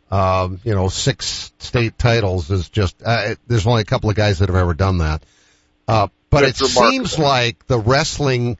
um, 0.10 0.60
you 0.64 0.74
know, 0.74 0.88
six 0.88 1.52
state 1.60 1.98
titles 1.98 2.50
is 2.50 2.70
just, 2.70 3.02
uh, 3.04 3.36
there's 3.48 3.68
only 3.68 3.82
a 3.82 3.86
couple 3.86 4.10
of 4.10 4.16
guys 4.16 4.40
that 4.40 4.50
have 4.50 4.56
ever 4.56 4.74
done 4.74 5.00
that. 5.00 5.24
Uh, 5.88 6.08
but 6.30 6.42
That's 6.42 6.62
it 6.62 6.76
remarkable. 6.76 6.92
seems 6.92 7.20
like 7.20 7.68
the 7.68 7.80
wrestling, 7.80 8.58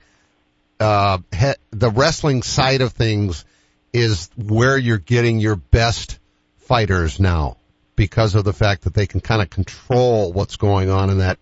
uh, 0.80 1.20
he, 1.34 1.54
the 1.72 1.90
wrestling 1.90 2.44
side 2.44 2.82
of 2.82 2.94
things 2.94 3.46
is 3.94 4.30
where 4.38 4.78
you're 4.78 4.98
getting 4.98 5.40
your 5.40 5.56
best 5.56 6.20
fighters 6.68 7.20
now 7.20 7.58
because 7.96 8.36
of 8.36 8.44
the 8.44 8.54
fact 8.54 8.84
that 8.84 8.94
they 8.94 9.08
can 9.08 9.22
kind 9.22 9.42
of 9.42 9.50
control 9.50 10.34
what's 10.34 10.58
going 10.58 10.90
on 10.90 11.10
in 11.10 11.20
that 11.20 11.40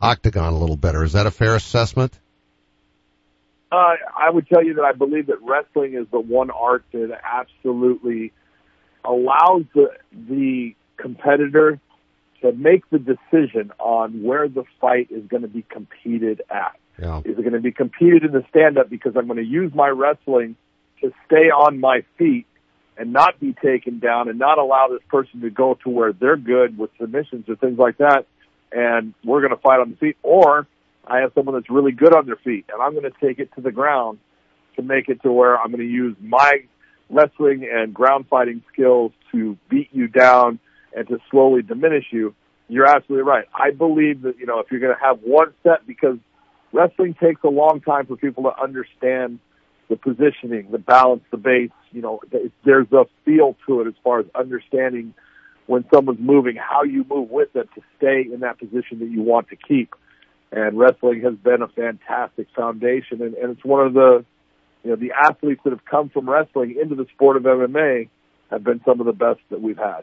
octagon 0.00 0.52
a 0.52 0.58
little 0.58 0.76
better. 0.76 1.02
Is 1.02 1.14
that 1.14 1.26
a 1.26 1.30
fair 1.30 1.56
assessment? 1.56 2.18
Uh, 3.72 3.94
I 4.16 4.30
would 4.30 4.46
tell 4.46 4.62
you 4.62 4.74
that 4.74 4.84
I 4.84 4.92
believe 4.92 5.26
that 5.26 5.42
wrestling 5.42 5.94
is 5.94 6.06
the 6.12 6.20
one 6.20 6.50
art 6.50 6.84
that 6.92 7.20
absolutely 7.24 8.32
allows 9.04 9.64
the, 9.74 9.90
the 10.12 10.74
competitor 10.96 11.80
to 12.42 12.52
make 12.52 12.88
the 12.90 12.98
decision 12.98 13.72
on 13.78 14.22
where 14.22 14.48
the 14.48 14.64
fight 14.80 15.08
is 15.10 15.26
going 15.26 15.42
to 15.42 15.48
be 15.48 15.62
competed 15.62 16.42
at. 16.50 16.76
Yeah. 17.00 17.20
Is 17.20 17.38
it 17.38 17.42
going 17.42 17.52
to 17.52 17.60
be 17.60 17.72
competed 17.72 18.24
in 18.24 18.32
the 18.32 18.44
stand 18.50 18.78
up 18.78 18.88
because 18.88 19.16
I'm 19.16 19.26
going 19.26 19.38
to 19.38 19.44
use 19.44 19.74
my 19.74 19.88
wrestling 19.88 20.56
to 21.00 21.12
stay 21.26 21.50
on 21.50 21.80
my 21.80 22.04
feet 22.18 22.46
and 22.98 23.12
not 23.12 23.38
be 23.38 23.54
taken 23.62 23.98
down 23.98 24.28
and 24.28 24.38
not 24.38 24.58
allow 24.58 24.88
this 24.88 25.02
person 25.08 25.40
to 25.42 25.50
go 25.50 25.78
to 25.84 25.90
where 25.90 26.12
they're 26.12 26.36
good 26.36 26.78
with 26.78 26.90
submissions 26.98 27.48
or 27.48 27.56
things 27.56 27.78
like 27.78 27.98
that. 27.98 28.26
And 28.72 29.14
we're 29.24 29.40
going 29.40 29.54
to 29.54 29.60
fight 29.60 29.80
on 29.80 29.90
the 29.90 29.96
feet. 29.96 30.16
Or 30.22 30.66
I 31.06 31.18
have 31.18 31.32
someone 31.34 31.54
that's 31.54 31.70
really 31.70 31.92
good 31.92 32.14
on 32.14 32.26
their 32.26 32.36
feet 32.36 32.66
and 32.72 32.82
I'm 32.82 32.92
going 32.92 33.10
to 33.10 33.26
take 33.26 33.38
it 33.38 33.50
to 33.54 33.60
the 33.60 33.72
ground 33.72 34.18
to 34.76 34.82
make 34.82 35.08
it 35.08 35.22
to 35.22 35.32
where 35.32 35.58
I'm 35.58 35.70
going 35.70 35.86
to 35.86 35.92
use 35.92 36.16
my 36.20 36.64
wrestling 37.10 37.68
and 37.70 37.94
ground 37.94 38.26
fighting 38.28 38.62
skills 38.72 39.12
to 39.32 39.56
beat 39.68 39.88
you 39.92 40.08
down 40.08 40.58
and 40.94 41.06
to 41.08 41.18
slowly 41.30 41.62
diminish 41.62 42.06
you, 42.10 42.34
you're 42.68 42.86
absolutely 42.86 43.22
right. 43.22 43.44
I 43.54 43.70
believe 43.70 44.22
that, 44.22 44.38
you 44.38 44.46
know, 44.46 44.60
if 44.60 44.70
you're 44.70 44.80
going 44.80 44.94
to 44.94 45.04
have 45.04 45.20
one 45.20 45.52
set, 45.62 45.86
because 45.86 46.18
wrestling 46.72 47.14
takes 47.14 47.42
a 47.44 47.48
long 47.48 47.80
time 47.80 48.06
for 48.06 48.16
people 48.16 48.44
to 48.44 48.60
understand 48.60 49.38
the 49.88 49.96
positioning, 49.96 50.70
the 50.70 50.78
balance, 50.78 51.22
the 51.30 51.36
base, 51.36 51.70
you 51.92 52.02
know, 52.02 52.20
there's 52.64 52.90
a 52.92 53.06
feel 53.24 53.56
to 53.66 53.82
it 53.82 53.86
as 53.86 53.94
far 54.02 54.20
as 54.20 54.26
understanding 54.34 55.14
when 55.66 55.84
someone's 55.92 56.20
moving, 56.20 56.56
how 56.56 56.84
you 56.84 57.04
move 57.08 57.30
with 57.30 57.52
them 57.52 57.68
to 57.74 57.82
stay 57.96 58.24
in 58.32 58.40
that 58.40 58.58
position 58.58 59.00
that 59.00 59.08
you 59.08 59.22
want 59.22 59.48
to 59.48 59.56
keep. 59.56 59.94
And 60.52 60.78
wrestling 60.78 61.22
has 61.22 61.34
been 61.34 61.62
a 61.62 61.68
fantastic 61.68 62.48
foundation 62.54 63.22
and, 63.22 63.34
and 63.34 63.52
it's 63.52 63.64
one 63.64 63.86
of 63.86 63.94
the, 63.94 64.24
you 64.84 64.90
know, 64.90 64.96
the 64.96 65.12
athletes 65.12 65.60
that 65.64 65.70
have 65.70 65.84
come 65.84 66.08
from 66.08 66.30
wrestling 66.30 66.76
into 66.80 66.94
the 66.94 67.06
sport 67.14 67.36
of 67.36 67.42
MMA 67.42 68.08
have 68.50 68.62
been 68.62 68.80
some 68.84 69.00
of 69.00 69.06
the 69.06 69.12
best 69.12 69.40
that 69.50 69.60
we've 69.60 69.78
had. 69.78 70.02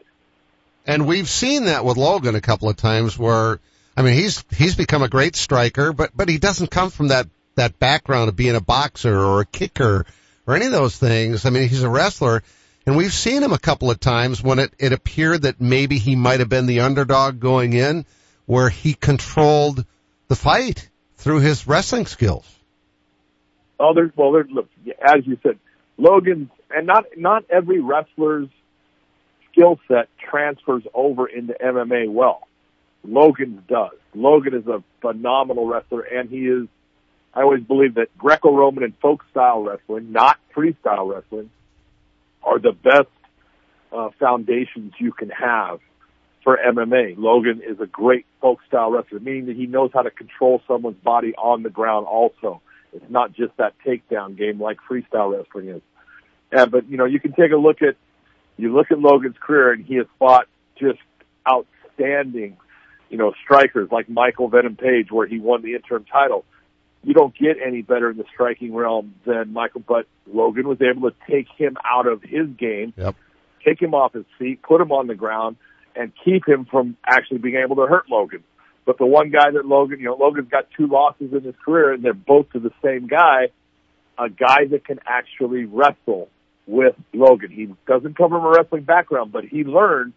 And 0.86 1.06
we've 1.06 1.28
seen 1.28 1.64
that 1.64 1.84
with 1.84 1.96
Logan 1.96 2.34
a 2.34 2.42
couple 2.42 2.68
of 2.68 2.76
times 2.76 3.18
where, 3.18 3.58
I 3.96 4.02
mean, 4.02 4.14
he's, 4.14 4.44
he's 4.54 4.76
become 4.76 5.02
a 5.02 5.08
great 5.08 5.34
striker, 5.34 5.94
but, 5.94 6.10
but 6.14 6.28
he 6.28 6.36
doesn't 6.36 6.70
come 6.70 6.90
from 6.90 7.08
that, 7.08 7.26
that 7.56 7.78
background 7.78 8.28
of 8.28 8.36
being 8.36 8.56
a 8.56 8.60
boxer 8.60 9.18
or 9.18 9.40
a 9.40 9.46
kicker 9.46 10.06
or 10.46 10.56
any 10.56 10.66
of 10.66 10.72
those 10.72 10.96
things. 10.96 11.46
I 11.46 11.50
mean, 11.50 11.68
he's 11.68 11.82
a 11.82 11.88
wrestler 11.88 12.42
and 12.86 12.96
we've 12.96 13.12
seen 13.12 13.42
him 13.42 13.52
a 13.52 13.58
couple 13.58 13.90
of 13.90 13.98
times 13.98 14.42
when 14.42 14.58
it, 14.58 14.72
it 14.78 14.92
appeared 14.92 15.42
that 15.42 15.60
maybe 15.60 15.98
he 15.98 16.16
might 16.16 16.40
have 16.40 16.48
been 16.48 16.66
the 16.66 16.80
underdog 16.80 17.40
going 17.40 17.72
in 17.72 18.04
where 18.46 18.68
he 18.68 18.92
controlled 18.92 19.84
the 20.28 20.36
fight 20.36 20.90
through 21.16 21.40
his 21.40 21.66
wrestling 21.66 22.04
skills. 22.06 22.46
Oh, 23.80 23.94
there's 23.94 24.12
well, 24.16 24.32
there's 24.32 24.50
look 24.50 24.68
as 25.02 25.26
you 25.26 25.38
said, 25.42 25.58
Logan, 25.96 26.50
and 26.70 26.86
not 26.86 27.04
not 27.16 27.44
every 27.50 27.80
wrestler's 27.80 28.48
skill 29.50 29.80
set 29.88 30.08
transfers 30.18 30.82
over 30.92 31.26
into 31.26 31.54
MMA 31.54 32.10
well. 32.10 32.46
Logan 33.02 33.64
does. 33.68 33.92
Logan 34.14 34.54
is 34.54 34.66
a 34.66 34.82
phenomenal 35.00 35.66
wrestler, 35.66 36.02
and 36.02 36.28
he 36.28 36.46
is. 36.46 36.68
I 37.34 37.42
always 37.42 37.62
believe 37.62 37.94
that 37.94 38.16
Greco-Roman 38.16 38.84
and 38.84 38.94
folk 39.02 39.24
style 39.30 39.62
wrestling, 39.62 40.12
not 40.12 40.38
freestyle 40.54 41.12
wrestling, 41.12 41.50
are 42.42 42.58
the 42.58 42.72
best 42.72 43.08
uh, 43.92 44.10
foundations 44.20 44.92
you 44.98 45.12
can 45.12 45.30
have 45.30 45.80
for 46.44 46.58
MMA. 46.58 47.16
Logan 47.16 47.62
is 47.66 47.80
a 47.80 47.86
great 47.86 48.26
folk 48.40 48.60
style 48.68 48.90
wrestler, 48.90 49.18
meaning 49.18 49.46
that 49.46 49.56
he 49.56 49.66
knows 49.66 49.90
how 49.92 50.02
to 50.02 50.10
control 50.10 50.62
someone's 50.68 51.02
body 51.02 51.34
on 51.34 51.62
the 51.62 51.70
ground 51.70 52.06
also. 52.06 52.60
It's 52.92 53.10
not 53.10 53.32
just 53.32 53.56
that 53.56 53.74
takedown 53.84 54.36
game 54.36 54.60
like 54.60 54.78
freestyle 54.88 55.36
wrestling 55.36 55.70
is. 55.70 55.82
Yeah, 56.52 56.66
but 56.66 56.88
you 56.88 56.96
know, 56.96 57.06
you 57.06 57.18
can 57.18 57.32
take 57.32 57.50
a 57.50 57.56
look 57.56 57.82
at 57.82 57.96
you 58.56 58.72
look 58.72 58.92
at 58.92 59.00
Logan's 59.00 59.36
career 59.40 59.72
and 59.72 59.84
he 59.84 59.96
has 59.96 60.06
fought 60.18 60.46
just 60.78 61.00
outstanding, 61.50 62.56
you 63.10 63.18
know, 63.18 63.32
strikers 63.42 63.88
like 63.90 64.08
Michael 64.08 64.48
Venom 64.48 64.76
Page 64.76 65.10
where 65.10 65.26
he 65.26 65.40
won 65.40 65.62
the 65.62 65.74
interim 65.74 66.04
title. 66.04 66.44
You 67.04 67.14
don't 67.14 67.36
get 67.36 67.56
any 67.64 67.82
better 67.82 68.10
in 68.10 68.16
the 68.16 68.24
striking 68.32 68.74
realm 68.74 69.14
than 69.26 69.52
Michael, 69.52 69.82
but 69.86 70.06
Logan 70.32 70.66
was 70.66 70.78
able 70.80 71.10
to 71.10 71.16
take 71.30 71.46
him 71.56 71.76
out 71.84 72.06
of 72.06 72.22
his 72.22 72.48
game, 72.58 72.94
yep. 72.96 73.14
take 73.64 73.80
him 73.80 73.94
off 73.94 74.14
his 74.14 74.24
feet, 74.38 74.62
put 74.62 74.80
him 74.80 74.90
on 74.90 75.06
the 75.06 75.14
ground, 75.14 75.56
and 75.94 76.12
keep 76.24 76.48
him 76.48 76.64
from 76.64 76.96
actually 77.06 77.38
being 77.38 77.56
able 77.62 77.76
to 77.76 77.86
hurt 77.86 78.08
Logan. 78.10 78.42
But 78.86 78.98
the 78.98 79.06
one 79.06 79.30
guy 79.30 79.50
that 79.52 79.64
Logan, 79.64 79.98
you 79.98 80.06
know, 80.06 80.16
Logan's 80.16 80.48
got 80.50 80.68
two 80.76 80.86
losses 80.86 81.32
in 81.32 81.42
his 81.42 81.54
career 81.64 81.92
and 81.92 82.02
they're 82.02 82.12
both 82.12 82.50
to 82.52 82.60
the 82.60 82.72
same 82.84 83.06
guy, 83.06 83.48
a 84.18 84.28
guy 84.28 84.66
that 84.70 84.84
can 84.84 85.00
actually 85.06 85.64
wrestle 85.64 86.28
with 86.66 86.94
Logan. 87.12 87.50
He 87.50 87.68
doesn't 87.86 88.16
come 88.16 88.30
from 88.30 88.44
a 88.44 88.50
wrestling 88.50 88.84
background, 88.84 89.32
but 89.32 89.44
he 89.44 89.64
learned 89.64 90.12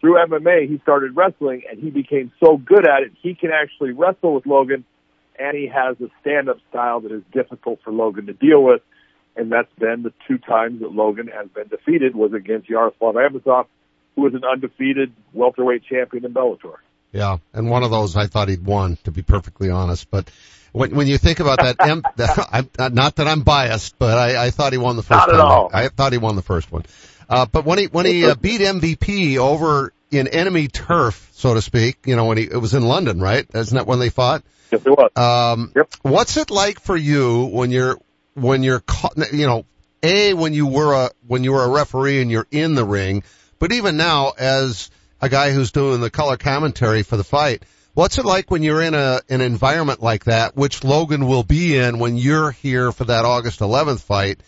through 0.00 0.16
MMA, 0.26 0.68
he 0.68 0.78
started 0.82 1.16
wrestling 1.16 1.62
and 1.70 1.80
he 1.80 1.90
became 1.90 2.32
so 2.42 2.56
good 2.56 2.86
at 2.86 3.02
it, 3.04 3.12
he 3.22 3.34
can 3.34 3.50
actually 3.50 3.92
wrestle 3.92 4.34
with 4.34 4.46
Logan 4.46 4.84
and 5.38 5.56
he 5.56 5.68
has 5.68 5.96
a 6.00 6.10
stand-up 6.20 6.58
style 6.70 7.00
that 7.00 7.12
is 7.12 7.22
difficult 7.32 7.80
for 7.84 7.92
Logan 7.92 8.26
to 8.26 8.32
deal 8.32 8.62
with. 8.62 8.82
And 9.34 9.50
that's 9.50 9.72
been 9.78 10.02
the 10.02 10.12
two 10.28 10.38
times 10.38 10.80
that 10.80 10.92
Logan 10.92 11.28
has 11.28 11.48
been 11.48 11.68
defeated 11.68 12.14
was 12.14 12.34
against 12.34 12.68
Yaroslav 12.68 13.14
Amosov, 13.14 13.66
who 14.14 14.22
was 14.22 14.34
an 14.34 14.44
undefeated 14.44 15.12
welterweight 15.32 15.84
champion 15.84 16.26
in 16.26 16.34
Bellator. 16.34 16.76
Yeah, 17.12 17.38
and 17.52 17.70
one 17.70 17.82
of 17.82 17.90
those 17.90 18.16
I 18.16 18.26
thought 18.26 18.48
he'd 18.48 18.64
won, 18.64 18.98
to 19.04 19.10
be 19.10 19.22
perfectly 19.22 19.70
honest. 19.70 20.10
But 20.10 20.30
when 20.72 20.94
when 20.94 21.06
you 21.06 21.18
think 21.18 21.40
about 21.40 21.58
that, 21.58 21.76
M, 21.78 22.02
that 22.16 22.48
I'm, 22.50 22.94
not 22.94 23.16
that 23.16 23.28
I'm 23.28 23.42
biased, 23.42 23.98
but 23.98 24.18
I, 24.18 24.46
I 24.46 24.50
thought 24.50 24.72
he 24.72 24.78
won 24.78 24.96
the 24.96 25.02
first. 25.02 25.26
Not 25.26 25.28
at 25.28 25.38
one. 25.38 25.40
all. 25.40 25.70
I 25.72 25.88
thought 25.88 26.12
he 26.12 26.18
won 26.18 26.36
the 26.36 26.42
first 26.42 26.72
one. 26.72 26.84
Uh, 27.28 27.46
but 27.46 27.64
when 27.64 27.78
he 27.78 27.86
when 27.86 28.06
he 28.06 28.26
uh, 28.26 28.34
beat 28.34 28.60
MVP 28.60 29.36
over 29.36 29.92
in 30.10 30.28
enemy 30.28 30.68
turf, 30.68 31.30
so 31.32 31.54
to 31.54 31.62
speak, 31.62 32.06
you 32.06 32.16
know, 32.16 32.26
when 32.26 32.38
he 32.38 32.44
it 32.44 32.56
was 32.56 32.74
in 32.74 32.82
London, 32.82 33.20
right? 33.20 33.46
Isn't 33.54 33.76
that 33.76 33.86
when 33.86 33.98
they 33.98 34.10
fought? 34.10 34.42
Yes, 34.72 34.82
it 34.86 34.90
was. 34.90 35.10
Um, 35.16 35.72
Yep. 35.76 35.94
What's 36.02 36.36
it 36.36 36.50
like 36.50 36.80
for 36.80 36.96
you 36.96 37.44
when 37.46 37.70
you're 37.70 37.98
when 38.34 38.62
you're 38.62 38.80
caught, 38.80 39.16
you 39.32 39.46
know, 39.46 39.66
a 40.02 40.32
when 40.32 40.54
you 40.54 40.66
were 40.66 40.94
a 40.94 41.10
when 41.26 41.44
you 41.44 41.52
were 41.52 41.62
a 41.62 41.68
referee 41.68 42.22
and 42.22 42.30
you're 42.30 42.46
in 42.50 42.74
the 42.74 42.84
ring, 42.84 43.22
but 43.58 43.72
even 43.72 43.96
now 43.96 44.32
as 44.36 44.90
a 45.20 45.28
guy 45.28 45.52
who's 45.52 45.70
doing 45.70 46.00
the 46.00 46.10
color 46.10 46.36
commentary 46.36 47.02
for 47.02 47.16
the 47.16 47.24
fight, 47.24 47.64
what's 47.94 48.18
it 48.18 48.24
like 48.24 48.50
when 48.50 48.62
you're 48.62 48.82
in 48.82 48.94
a 48.94 49.20
an 49.28 49.42
environment 49.42 50.02
like 50.02 50.24
that, 50.24 50.56
which 50.56 50.82
Logan 50.82 51.26
will 51.26 51.44
be 51.44 51.76
in 51.76 51.98
when 51.98 52.16
you're 52.16 52.50
here 52.50 52.90
for 52.90 53.04
that 53.04 53.24
August 53.24 53.60
11th 53.60 54.00
fight, 54.00 54.40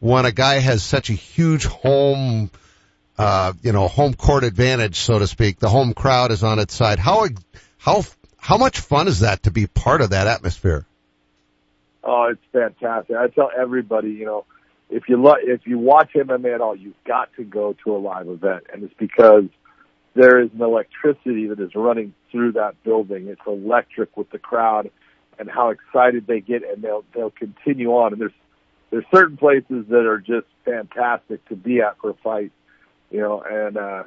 when 0.00 0.26
a 0.26 0.32
guy 0.32 0.58
has 0.58 0.82
such 0.82 1.08
a 1.08 1.14
huge 1.14 1.64
home, 1.64 2.50
uh, 3.16 3.52
you 3.62 3.72
know, 3.72 3.88
home 3.88 4.14
court 4.14 4.44
advantage, 4.44 4.96
so 4.96 5.18
to 5.20 5.26
speak. 5.26 5.60
The 5.60 5.68
home 5.68 5.94
crowd 5.94 6.32
is 6.32 6.42
on 6.42 6.58
its 6.58 6.74
side. 6.74 6.98
How 6.98 7.28
how 7.78 8.04
how 8.48 8.56
much 8.56 8.80
fun 8.80 9.08
is 9.08 9.20
that 9.20 9.42
to 9.42 9.50
be 9.50 9.66
part 9.66 10.00
of 10.00 10.08
that 10.08 10.26
atmosphere? 10.26 10.86
Oh, 12.02 12.30
it's 12.32 12.40
fantastic. 12.50 13.14
I 13.14 13.28
tell 13.28 13.50
everybody, 13.54 14.08
you 14.08 14.24
know, 14.24 14.46
if 14.88 15.02
you 15.06 15.20
lo- 15.20 15.36
if 15.38 15.66
you 15.66 15.78
watch 15.78 16.12
MMA 16.14 16.54
at 16.54 16.62
all, 16.62 16.74
you've 16.74 17.04
got 17.06 17.28
to 17.36 17.44
go 17.44 17.76
to 17.84 17.94
a 17.94 17.98
live 17.98 18.26
event, 18.26 18.64
and 18.72 18.84
it's 18.84 18.94
because 18.98 19.44
there 20.14 20.40
is 20.40 20.48
an 20.54 20.62
electricity 20.62 21.48
that 21.48 21.60
is 21.60 21.74
running 21.74 22.14
through 22.32 22.52
that 22.52 22.82
building. 22.84 23.28
It's 23.28 23.42
electric 23.46 24.16
with 24.16 24.30
the 24.30 24.38
crowd 24.38 24.90
and 25.38 25.50
how 25.50 25.68
excited 25.68 26.26
they 26.26 26.40
get, 26.40 26.62
and 26.66 26.82
they'll 26.82 27.04
they'll 27.14 27.28
continue 27.28 27.90
on. 27.90 28.14
And 28.14 28.22
there's 28.22 28.32
there's 28.90 29.04
certain 29.14 29.36
places 29.36 29.84
that 29.90 30.06
are 30.06 30.20
just 30.20 30.46
fantastic 30.64 31.46
to 31.50 31.54
be 31.54 31.82
at 31.82 31.98
for 32.00 32.08
a 32.08 32.14
fight, 32.14 32.52
you 33.10 33.20
know, 33.20 33.42
and 33.42 33.76
uh, 33.76 34.04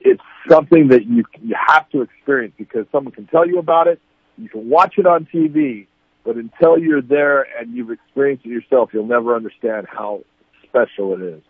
it's 0.00 0.22
something 0.48 0.88
that 0.88 1.06
you 1.06 1.24
you 1.42 1.54
have 1.66 1.88
to 1.90 2.02
experience 2.02 2.54
because 2.58 2.86
someone 2.90 3.12
can 3.12 3.26
tell 3.26 3.46
you 3.46 3.58
about 3.58 3.86
it, 3.86 4.00
you 4.38 4.48
can 4.48 4.68
watch 4.68 4.94
it 4.96 5.06
on 5.06 5.26
TV, 5.32 5.86
but 6.24 6.36
until 6.36 6.78
you're 6.78 7.02
there 7.02 7.46
and 7.58 7.74
you've 7.74 7.90
experienced 7.90 8.44
it 8.46 8.50
yourself, 8.50 8.90
you'll 8.92 9.06
never 9.06 9.36
understand 9.36 9.86
how 9.90 10.22
special 10.66 11.14
it 11.14 11.22
is. 11.22 11.42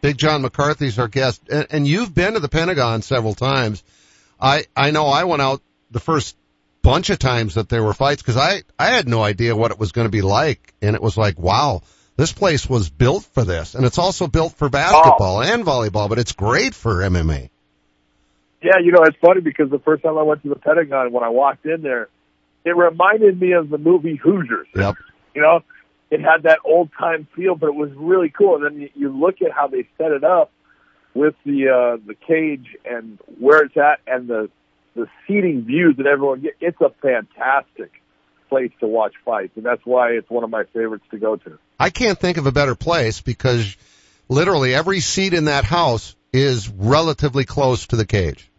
Big 0.00 0.18
John 0.18 0.42
McCarthy's 0.42 0.98
our 0.98 1.08
guest, 1.08 1.42
and, 1.50 1.66
and 1.70 1.86
you've 1.86 2.14
been 2.14 2.34
to 2.34 2.40
the 2.40 2.48
Pentagon 2.48 3.02
several 3.02 3.34
times. 3.34 3.82
I 4.40 4.66
I 4.76 4.90
know 4.90 5.06
I 5.06 5.24
went 5.24 5.42
out 5.42 5.62
the 5.90 6.00
first 6.00 6.36
bunch 6.82 7.08
of 7.08 7.18
times 7.18 7.54
that 7.54 7.68
there 7.68 7.82
were 7.82 7.94
fights 7.94 8.22
because 8.22 8.36
I 8.36 8.62
I 8.78 8.86
had 8.86 9.08
no 9.08 9.22
idea 9.22 9.56
what 9.56 9.70
it 9.70 9.78
was 9.78 9.92
going 9.92 10.06
to 10.06 10.12
be 10.12 10.22
like, 10.22 10.74
and 10.82 10.94
it 10.94 11.02
was 11.02 11.16
like 11.16 11.38
wow, 11.38 11.82
this 12.16 12.32
place 12.32 12.68
was 12.68 12.90
built 12.90 13.24
for 13.24 13.44
this, 13.44 13.74
and 13.74 13.86
it's 13.86 13.98
also 13.98 14.26
built 14.26 14.52
for 14.52 14.66
oh. 14.66 14.70
basketball 14.70 15.42
and 15.42 15.64
volleyball, 15.64 16.08
but 16.08 16.18
it's 16.18 16.32
great 16.32 16.74
for 16.74 16.96
MMA. 16.96 17.48
Yeah, 18.64 18.78
you 18.82 18.92
know, 18.92 19.02
it's 19.02 19.18
funny 19.20 19.42
because 19.42 19.70
the 19.70 19.78
first 19.78 20.02
time 20.02 20.16
I 20.16 20.22
went 20.22 20.42
to 20.42 20.48
the 20.48 20.56
Pentagon, 20.56 21.12
when 21.12 21.22
I 21.22 21.28
walked 21.28 21.66
in 21.66 21.82
there, 21.82 22.08
it 22.64 22.74
reminded 22.74 23.38
me 23.38 23.52
of 23.52 23.68
the 23.68 23.76
movie 23.76 24.16
Hoosiers. 24.16 24.68
Yep. 24.74 24.96
You 25.34 25.42
know, 25.42 25.60
it 26.10 26.20
had 26.20 26.44
that 26.44 26.60
old 26.64 26.88
time 26.98 27.28
feel, 27.36 27.56
but 27.56 27.66
it 27.66 27.74
was 27.74 27.90
really 27.94 28.30
cool. 28.30 28.56
And 28.56 28.64
then 28.64 28.88
you, 28.94 29.10
look 29.10 29.42
at 29.42 29.52
how 29.52 29.66
they 29.66 29.86
set 29.98 30.12
it 30.12 30.24
up 30.24 30.50
with 31.12 31.34
the 31.44 31.68
uh, 31.68 32.06
the 32.06 32.14
cage 32.14 32.74
and 32.86 33.18
where 33.38 33.64
it's 33.64 33.76
at, 33.76 34.00
and 34.06 34.28
the 34.28 34.48
the 34.96 35.08
seating 35.26 35.64
views 35.66 35.96
that 35.98 36.06
everyone 36.06 36.40
get. 36.40 36.54
It's 36.60 36.80
a 36.80 36.90
fantastic 37.02 37.92
place 38.48 38.72
to 38.80 38.86
watch 38.86 39.12
fights, 39.26 39.52
and 39.56 39.66
that's 39.66 39.84
why 39.84 40.12
it's 40.12 40.30
one 40.30 40.42
of 40.42 40.48
my 40.48 40.64
favorites 40.72 41.04
to 41.10 41.18
go 41.18 41.36
to. 41.36 41.58
I 41.78 41.90
can't 41.90 42.18
think 42.18 42.38
of 42.38 42.46
a 42.46 42.52
better 42.52 42.74
place 42.74 43.20
because 43.20 43.76
literally 44.30 44.74
every 44.74 45.00
seat 45.00 45.34
in 45.34 45.46
that 45.46 45.64
house 45.64 46.16
is 46.32 46.68
relatively 46.70 47.44
close 47.44 47.88
to 47.88 47.96
the 47.96 48.06
cage. 48.06 48.50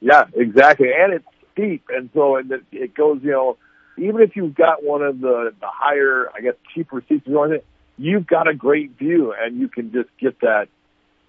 Yeah, 0.00 0.24
exactly. 0.34 0.88
And 0.96 1.14
it's 1.14 1.26
steep, 1.52 1.84
and 1.90 2.10
so 2.14 2.36
it, 2.36 2.46
it 2.72 2.94
goes. 2.94 3.20
You 3.22 3.30
know, 3.32 3.56
even 3.98 4.22
if 4.22 4.34
you've 4.34 4.54
got 4.54 4.82
one 4.82 5.02
of 5.02 5.20
the 5.20 5.52
the 5.60 5.66
higher, 5.66 6.30
I 6.34 6.40
guess, 6.40 6.54
cheaper 6.74 7.02
seats 7.08 7.26
you've 8.00 8.26
got 8.26 8.48
a 8.48 8.54
great 8.54 8.96
view, 8.98 9.34
and 9.38 9.60
you 9.60 9.68
can 9.68 9.92
just 9.92 10.08
get 10.18 10.40
that, 10.40 10.68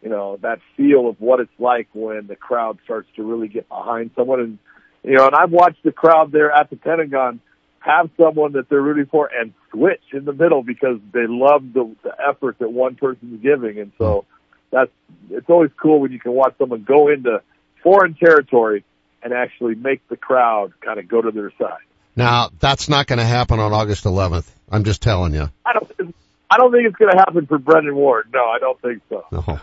you 0.02 0.10
know, 0.10 0.40
that 0.42 0.60
feel 0.78 1.10
of 1.10 1.20
what 1.20 1.42
it's 1.42 1.52
like 1.60 1.90
when 1.94 2.28
the 2.28 2.36
crowd 2.36 2.80
starts 2.86 3.10
to 3.18 3.24
really 3.24 3.50
get 3.50 3.68
behind 3.68 4.12
someone. 4.16 4.40
And 4.40 4.58
you 5.04 5.18
know, 5.18 5.28
and 5.28 5.36
I've 5.36 5.52
watched 5.52 5.84
the 5.84 5.92
crowd 5.92 6.32
there 6.32 6.52
at 6.52 6.70
the 6.70 6.78
Pentagon 6.78 7.42
have 7.80 8.10
someone 8.16 8.54
that 8.54 8.70
they're 8.70 8.82
rooting 8.82 9.08
for 9.08 9.28
and 9.28 9.54
switch 9.72 10.04
in 10.14 10.24
the 10.24 10.34
middle 10.34 10.62
because 10.62 11.00
they 11.14 11.26
love 11.28 11.74
the, 11.74 11.94
the 12.04 12.16
effort 12.30 12.60
that 12.60 12.72
one 12.72 12.96
person's 12.96 13.42
giving, 13.42 13.80
and 13.80 13.92
so 13.98 14.26
that's 14.72 14.92
it's 15.30 15.50
always 15.50 15.72
cool 15.82 16.00
when 16.00 16.12
you 16.12 16.20
can 16.20 16.32
watch 16.32 16.54
someone 16.58 16.84
go 16.84 17.10
into 17.10 17.42
foreign 17.84 18.14
territory 18.14 18.84
and 19.24 19.34
actually 19.34 19.76
make 19.76 20.08
the 20.08 20.18
crowd 20.18 20.74
kind 20.82 21.00
of 21.00 21.08
go 21.08 21.22
to 21.22 21.32
their 21.32 21.52
side. 21.60 21.80
Now 22.16 22.50
that's 22.60 22.90
not 22.90 23.08
going 23.08 23.20
to 23.20 23.26
happen 23.26 23.60
on 23.60 23.74
August 23.74 24.04
11th. 24.06 24.50
I'm 24.70 24.84
just 24.84 25.02
telling 25.02 25.34
you. 25.34 25.50
I 25.66 25.74
don't. 25.74 26.16
I 26.50 26.58
don't 26.58 26.72
think 26.74 26.86
it's 26.86 26.98
going 26.98 27.12
to 27.12 27.18
happen 27.18 27.46
for 27.46 27.58
Brennan 27.58 27.96
Ward. 27.96 28.28
No, 28.34 28.44
I 28.44 28.60
don't 28.60 28.82
think 28.82 29.02
so. 29.10 29.26
No. 29.32 29.60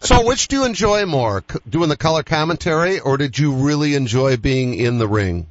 So, 0.00 0.24
which 0.24 0.48
do 0.48 0.56
you 0.56 0.64
enjoy 0.64 1.06
more, 1.06 1.42
c- 1.50 1.58
doing 1.68 1.88
the 1.88 1.96
color 1.96 2.22
commentary, 2.22 3.00
or 3.00 3.16
did 3.16 3.36
you 3.36 3.52
really 3.52 3.94
enjoy 3.94 4.36
being 4.36 4.74
in 4.74 4.98
the 4.98 5.08
ring? 5.08 5.48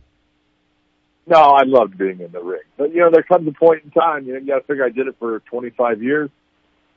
No, 1.28 1.38
I 1.38 1.64
loved 1.66 1.98
being 1.98 2.22
in 2.22 2.32
the 2.32 2.42
ring, 2.42 2.62
but 2.78 2.94
you 2.94 3.02
know, 3.02 3.12
there 3.12 3.24
comes 3.24 3.48
a 3.48 3.52
point 3.52 3.84
in 3.84 3.92
time. 3.92 4.26
You 4.26 4.34
know, 4.34 4.40
you 4.40 4.48
got 4.48 4.60
to 4.60 4.64
figure 4.64 4.86
I 4.86 4.90
did 4.90 5.08
it 5.08 5.16
for 5.20 5.40
25 5.42 6.02
years, 6.02 6.30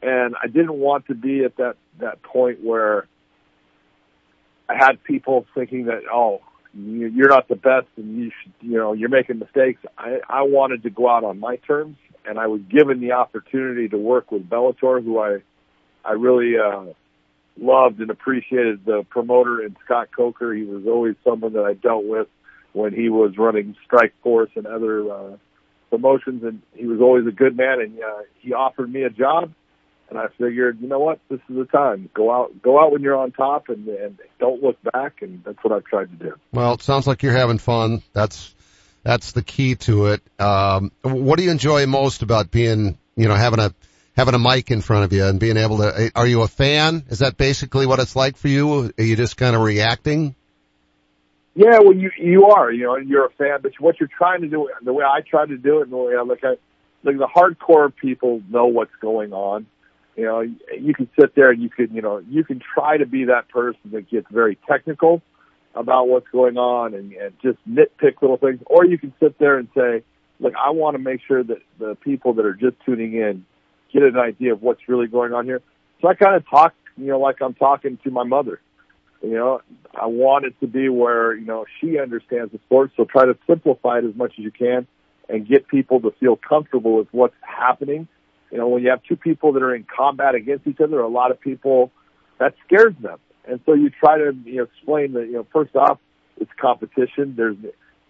and 0.01 0.37
I 0.41 0.47
didn't 0.47 0.75
want 0.75 1.07
to 1.09 1.15
be 1.15 1.45
at 1.45 1.57
that 1.57 1.75
that 1.99 2.23
point 2.23 2.63
where 2.63 3.09
had 4.75 5.03
people 5.05 5.47
thinking 5.55 5.87
that 5.87 6.03
oh, 6.13 6.41
you, 6.75 7.07
you're 7.09 7.29
not 7.29 7.49
the 7.49 7.57
best, 7.57 7.87
and 7.97 8.17
you 8.17 8.31
should, 8.43 8.53
you 8.61 8.79
know, 8.79 8.93
you're 8.93 9.09
making 9.09 9.39
mistakes. 9.39 9.81
I 9.99 10.21
I 10.29 10.43
wanted 10.43 10.83
to 10.85 10.91
go 10.91 11.09
out 11.09 11.25
on 11.25 11.39
my 11.39 11.57
terms, 11.57 11.97
and 12.25 12.39
I 12.39 12.47
was 12.47 12.61
given 12.63 13.01
the 13.01 13.13
opportunity 13.13 13.89
to 13.89 13.99
work 13.99 14.31
with 14.31 14.49
Bellator, 14.49 15.03
who 15.03 15.19
I 15.19 15.39
I 16.05 16.13
really 16.13 16.55
uh, 16.59 16.93
loved 17.61 18.01
and 18.01 18.11
appreciated 18.11 18.85
the 18.85 19.05
promoter 19.09 19.61
and 19.61 19.77
Scott 19.85 20.09
Coker. 20.15 20.55
He 20.55 20.65
was 20.65 20.85
always 20.87 21.17
someone 21.25 21.53
that 21.55 21.65
I 21.65 21.75
dealt 21.75 22.05
with 22.05 22.29
when 22.73 22.93
he 22.93 23.09
was 23.09 23.37
running 23.37 23.77
Strikeforce 23.91 24.57
and 24.57 24.67
other 24.67 25.13
uh, 25.13 25.37
promotions, 25.91 26.43
and 26.45 26.63
he 26.75 26.87
was 26.87 27.01
always 27.01 27.27
a 27.27 27.33
good 27.33 27.57
man. 27.57 27.81
And 27.81 27.99
uh, 27.99 28.23
he 28.41 28.53
offered 28.53 28.93
me 28.93 29.03
a 29.03 29.11
job, 29.11 29.53
and 30.11 30.19
I 30.19 30.27
figured, 30.39 30.81
you 30.81 30.89
know 30.89 30.99
what, 30.99 31.21
this 31.29 31.41
is 31.49 31.57
the 31.57 31.65
time. 31.65 32.11
Go 32.15 32.31
out, 32.33 32.61
go 32.63 32.81
out 32.81 32.93
when 32.93 33.03
you're 33.03 33.17
on 33.17 33.33
top, 33.33 33.69
and, 33.69 33.87
and 33.89 34.19
don't 34.39 34.63
look 34.63 34.77
back. 34.83 35.23
And 35.23 35.43
that's 35.45 35.63
what 35.63 35.73
I've 35.73 35.85
tried 35.85 36.11
to 36.19 36.25
do. 36.25 36.35
Well, 36.53 36.75
it 36.75 36.83
sounds 36.83 37.07
like 37.07 37.23
you're 37.23 37.33
having 37.33 37.59
fun. 37.59 38.03
That's 38.13 38.55
that's 39.03 39.33
the 39.33 39.43
key 39.43 39.77
to 39.77 40.07
it. 40.09 40.23
Um, 40.39 40.93
what 41.03 41.39
do 41.39 41.45
you 41.45 41.51
enjoy 41.51 41.87
most 41.87 42.23
about 42.23 42.51
being, 42.51 42.99
you 43.17 43.29
know, 43.29 43.35
having 43.35 43.61
a 43.61 43.75
having 44.17 44.35
a 44.35 44.39
mic 44.39 44.71
in 44.71 44.83
front 44.83 45.05
of 45.05 45.13
you 45.13 45.25
and 45.25 45.41
being 45.41 45.57
able 45.57 45.79
to? 45.79 46.11
Are 46.15 46.27
you 46.27 46.43
a 46.43 46.49
fan? 46.49 47.05
Is 47.09 47.21
that 47.21 47.37
basically 47.37 47.87
what 47.87 48.01
it's 48.01 48.17
like 48.17 48.37
for 48.37 48.49
you? 48.49 48.93
Are 48.99 49.03
you 49.03 49.17
just 49.17 49.37
kind 49.37 49.57
of 49.57 49.63
reacting? 49.63 50.35
Yeah, 51.55 51.81
well, 51.81 51.95
you 51.95 52.11
you 52.17 52.47
are, 52.47 52.71
you 52.71 52.85
know, 52.85 52.97
you're 52.97 53.27
a 53.27 53.31
fan, 53.31 53.59
but 53.63 53.73
what 53.81 53.99
you're 53.99 54.09
trying 54.09 54.43
to 54.43 54.49
do, 54.49 54.71
the 54.83 54.93
way 54.93 55.05
I 55.05 55.21
try 55.21 55.47
to 55.47 55.57
do 55.57 55.81
it, 55.81 55.83
and 55.85 55.93
the 55.93 55.97
way 55.97 56.15
I 56.17 56.23
look 56.23 56.45
at, 56.45 56.59
like 57.03 57.19
the 57.19 57.27
hardcore 57.27 57.95
people 57.95 58.43
know 58.49 58.67
what's 58.67 58.95
going 59.01 59.33
on. 59.33 59.67
You 60.21 60.27
know, 60.27 60.41
you 60.79 60.93
can 60.93 61.09
sit 61.19 61.35
there 61.35 61.51
and 61.51 61.63
you 61.63 61.71
can, 61.71 61.95
you 61.95 62.03
know, 62.03 62.19
you 62.29 62.45
can 62.45 62.61
try 62.75 62.99
to 62.99 63.07
be 63.07 63.25
that 63.25 63.49
person 63.49 63.81
that 63.93 64.11
gets 64.11 64.27
very 64.31 64.59
technical 64.69 65.23
about 65.75 66.09
what's 66.09 66.29
going 66.29 66.59
on 66.59 66.93
and, 66.93 67.13
and 67.13 67.33
just 67.41 67.59
nitpick 67.67 68.21
little 68.21 68.37
things, 68.37 68.61
or 68.67 68.85
you 68.85 68.99
can 68.99 69.15
sit 69.19 69.39
there 69.39 69.57
and 69.57 69.69
say, 69.75 70.03
look, 70.39 70.53
I 70.63 70.71
want 70.71 70.95
to 70.95 70.99
make 70.99 71.21
sure 71.27 71.43
that 71.43 71.63
the 71.79 71.95
people 71.95 72.35
that 72.35 72.45
are 72.45 72.59
just 72.67 72.77
tuning 72.85 73.15
in 73.15 73.47
get 73.93 74.03
an 74.03 74.19
idea 74.19 74.53
of 74.53 74.61
what's 74.61 74.83
really 74.89 75.07
going 75.07 75.33
on 75.33 75.47
here. 75.47 75.63
So 76.03 76.09
I 76.09 76.15
kind 76.15 76.37
of 76.37 76.43
talk, 76.49 76.75
you 76.99 77.07
know, 77.07 77.19
like 77.19 77.41
I'm 77.41 77.55
talking 77.55 77.99
to 78.05 78.11
my 78.11 78.25
mother 78.25 78.61
You 79.23 79.35
know, 79.35 79.61
I 79.95 80.07
want 80.07 80.45
it 80.47 80.55
to 80.61 80.67
be 80.67 80.89
where, 80.89 81.35
you 81.35 81.47
know, 81.47 81.67
she 81.81 81.99
understands 81.99 82.53
the 82.53 82.59
sport, 82.67 82.93
so 82.97 83.05
try 83.05 83.27
to 83.27 83.37
simplify 83.47 83.99
it 83.99 84.05
as 84.05 84.15
much 84.15 84.33
as 84.39 84.45
you 84.45 84.51
can 84.51 84.87
and 85.29 85.47
get 85.47 85.69
people 85.69 86.01
to 86.01 86.11
feel 86.19 86.37
comfortable 86.37 86.97
with 86.97 87.09
what's 87.13 87.35
happening. 87.43 88.09
You 88.51 88.59
know, 88.59 88.69
when 88.69 88.83
you 88.83 88.91
have 88.91 89.03
two 89.03 89.17
people 89.17 89.53
that 89.53 89.63
are 89.63 89.75
in 89.75 89.85
combat 89.85 90.35
against 90.35 90.67
each 90.67 90.81
other, 90.81 91.01
a 91.01 91.09
lot 91.09 91.31
of 91.31 91.41
people, 91.41 91.91
that 92.39 92.55
scares 92.67 92.95
them. 93.01 93.19
And 93.47 93.61
so 93.65 93.75
you 93.75 93.91
try 93.91 94.19
to, 94.19 94.33
you 94.45 94.57
know, 94.57 94.63
explain 94.65 95.13
that, 95.13 95.27
you 95.27 95.35
know, 95.35 95.47
first 95.53 95.75
off, 95.77 95.99
it's 96.39 96.51
competition. 96.61 97.35
There's, 97.37 97.57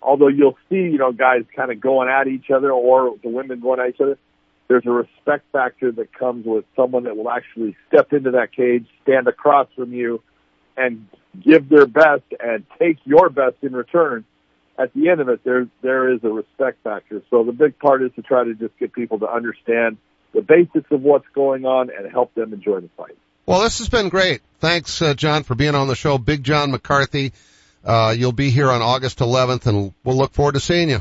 although 0.02 0.28
you'll 0.28 0.58
see, 0.68 0.76
you 0.76 0.98
know, 0.98 1.12
guys 1.12 1.42
kind 1.54 1.70
of 1.70 1.80
going 1.80 2.08
at 2.08 2.26
each 2.26 2.50
other 2.50 2.72
or 2.72 3.16
the 3.22 3.28
women 3.28 3.60
going 3.60 3.80
at 3.80 3.90
each 3.90 4.00
other, 4.00 4.18
there's 4.68 4.86
a 4.86 4.90
respect 4.90 5.44
factor 5.52 5.90
that 5.92 6.12
comes 6.12 6.46
with 6.46 6.64
someone 6.76 7.04
that 7.04 7.16
will 7.16 7.30
actually 7.30 7.76
step 7.88 8.12
into 8.12 8.32
that 8.32 8.52
cage, 8.52 8.86
stand 9.02 9.26
across 9.26 9.66
from 9.74 9.92
you, 9.92 10.22
and 10.76 11.06
give 11.44 11.68
their 11.68 11.86
best 11.86 12.22
and 12.38 12.64
take 12.78 12.98
your 13.04 13.30
best 13.30 13.56
in 13.62 13.72
return. 13.72 14.24
At 14.78 14.94
the 14.94 15.08
end 15.10 15.20
of 15.20 15.28
it, 15.28 15.42
there 15.44 15.66
there 15.82 16.12
is 16.12 16.20
a 16.22 16.28
respect 16.28 16.82
factor. 16.84 17.20
So 17.30 17.44
the 17.44 17.52
big 17.52 17.78
part 17.78 18.02
is 18.02 18.12
to 18.14 18.22
try 18.22 18.44
to 18.44 18.54
just 18.54 18.78
get 18.78 18.92
people 18.92 19.18
to 19.18 19.30
understand 19.30 19.98
the 20.32 20.42
basics 20.42 20.90
of 20.90 21.02
what's 21.02 21.26
going 21.34 21.64
on 21.64 21.90
and 21.90 22.10
help 22.10 22.34
them 22.34 22.52
enjoy 22.52 22.80
the 22.80 22.88
fight. 22.96 23.16
Well, 23.46 23.62
this 23.62 23.78
has 23.78 23.88
been 23.88 24.08
great. 24.08 24.42
Thanks, 24.60 25.02
uh, 25.02 25.14
John, 25.14 25.42
for 25.42 25.54
being 25.54 25.74
on 25.74 25.88
the 25.88 25.96
show. 25.96 26.18
Big 26.18 26.44
John 26.44 26.70
McCarthy. 26.70 27.32
Uh, 27.84 28.14
you'll 28.16 28.32
be 28.32 28.50
here 28.50 28.70
on 28.70 28.82
August 28.82 29.18
11th, 29.18 29.66
and 29.66 29.94
we'll 30.04 30.16
look 30.16 30.32
forward 30.32 30.52
to 30.52 30.60
seeing 30.60 30.90
you. 30.90 31.00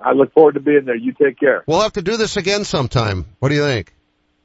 I 0.00 0.12
look 0.12 0.32
forward 0.32 0.54
to 0.54 0.60
being 0.60 0.86
there. 0.86 0.96
You 0.96 1.12
take 1.12 1.38
care. 1.38 1.62
We'll 1.66 1.82
have 1.82 1.92
to 1.92 2.02
do 2.02 2.16
this 2.16 2.36
again 2.36 2.64
sometime. 2.64 3.26
What 3.38 3.50
do 3.50 3.54
you 3.54 3.62
think? 3.62 3.94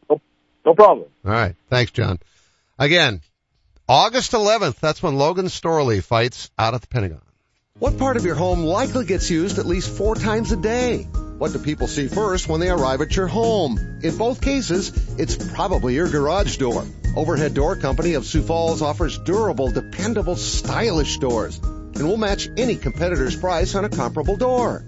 No, 0.09 0.21
no 0.65 0.73
problem. 0.73 1.07
All 1.23 1.31
right. 1.31 1.55
Thanks, 1.69 1.91
John. 1.91 2.19
Again, 2.77 3.21
August 3.87 4.33
11th, 4.33 4.79
that's 4.79 5.01
when 5.01 5.15
Logan 5.15 5.45
Storley 5.45 6.03
fights 6.03 6.51
out 6.59 6.73
at 6.73 6.81
the 6.81 6.87
Pentagon. 6.87 7.21
What 7.79 7.97
part 7.97 8.17
of 8.17 8.25
your 8.25 8.35
home 8.35 8.63
likely 8.63 9.05
gets 9.05 9.29
used 9.29 9.59
at 9.59 9.65
least 9.65 9.89
four 9.89 10.15
times 10.15 10.51
a 10.51 10.57
day? 10.57 11.07
What 11.37 11.53
do 11.53 11.59
people 11.59 11.87
see 11.87 12.07
first 12.07 12.47
when 12.47 12.59
they 12.59 12.69
arrive 12.69 13.01
at 13.01 13.15
your 13.15 13.27
home? 13.27 13.99
In 14.01 14.17
both 14.17 14.41
cases, 14.41 14.91
it's 15.17 15.35
probably 15.53 15.95
your 15.95 16.09
garage 16.09 16.57
door. 16.57 16.85
Overhead 17.15 17.53
Door 17.53 17.77
Company 17.77 18.13
of 18.13 18.25
Sioux 18.25 18.41
Falls 18.41 18.81
offers 18.81 19.17
durable, 19.19 19.71
dependable, 19.71 20.35
stylish 20.35 21.17
doors 21.17 21.59
and 21.95 22.07
will 22.07 22.17
match 22.17 22.49
any 22.57 22.75
competitor's 22.75 23.35
price 23.35 23.73
on 23.75 23.85
a 23.85 23.89
comparable 23.89 24.35
door. 24.35 24.83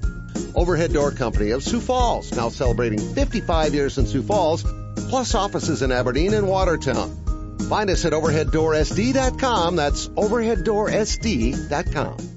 Overhead 0.56 0.94
Door 0.94 1.12
Company 1.12 1.52
of 1.52 1.64
Sioux 1.64 1.80
Falls, 1.80 2.36
now 2.36 2.50
celebrating 2.50 3.00
55 3.00 3.74
years 3.74 3.98
in 3.98 4.06
Sioux 4.06 4.24
Falls, 4.24 4.66
plus 5.10 5.34
offices 5.36 5.82
in 5.82 5.92
Aberdeen 5.92 6.34
and 6.34 6.48
Watertown. 6.48 7.58
Find 7.70 7.90
us 7.90 8.06
at 8.06 8.14
overheaddoorsd.com. 8.14 9.76
That's 9.76 10.08
overheaddoorsd.com. 10.10 12.37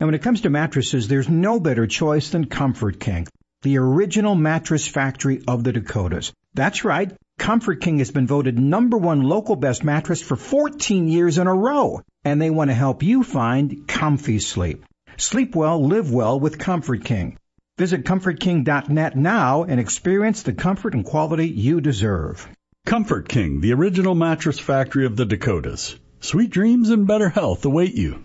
And 0.00 0.08
when 0.08 0.14
it 0.14 0.22
comes 0.22 0.40
to 0.40 0.50
mattresses, 0.50 1.06
there's 1.06 1.28
no 1.28 1.60
better 1.60 1.86
choice 1.86 2.30
than 2.30 2.46
Comfort 2.46 2.98
King, 2.98 3.28
the 3.62 3.78
original 3.78 4.34
mattress 4.34 4.88
factory 4.88 5.42
of 5.46 5.62
the 5.62 5.72
Dakotas. 5.72 6.32
That's 6.54 6.84
right. 6.84 7.12
Comfort 7.38 7.80
King 7.80 7.98
has 7.98 8.10
been 8.10 8.26
voted 8.26 8.58
number 8.58 8.96
one 8.96 9.22
local 9.22 9.56
best 9.56 9.84
mattress 9.84 10.20
for 10.20 10.36
14 10.36 11.08
years 11.08 11.38
in 11.38 11.46
a 11.46 11.54
row. 11.54 12.02
And 12.24 12.40
they 12.40 12.50
want 12.50 12.70
to 12.70 12.74
help 12.74 13.02
you 13.02 13.22
find 13.22 13.86
comfy 13.86 14.38
sleep. 14.40 14.84
Sleep 15.16 15.54
well, 15.54 15.84
live 15.84 16.12
well 16.12 16.40
with 16.40 16.58
Comfort 16.58 17.04
King. 17.04 17.38
Visit 17.78 18.04
ComfortKing.net 18.04 19.16
now 19.16 19.64
and 19.64 19.80
experience 19.80 20.42
the 20.42 20.52
comfort 20.52 20.94
and 20.94 21.04
quality 21.04 21.48
you 21.48 21.80
deserve. 21.80 22.48
Comfort 22.86 23.28
King, 23.28 23.60
the 23.60 23.72
original 23.72 24.14
mattress 24.14 24.58
factory 24.58 25.06
of 25.06 25.16
the 25.16 25.24
Dakotas. 25.24 25.96
Sweet 26.20 26.50
dreams 26.50 26.90
and 26.90 27.06
better 27.06 27.28
health 27.28 27.64
await 27.64 27.94
you. 27.94 28.24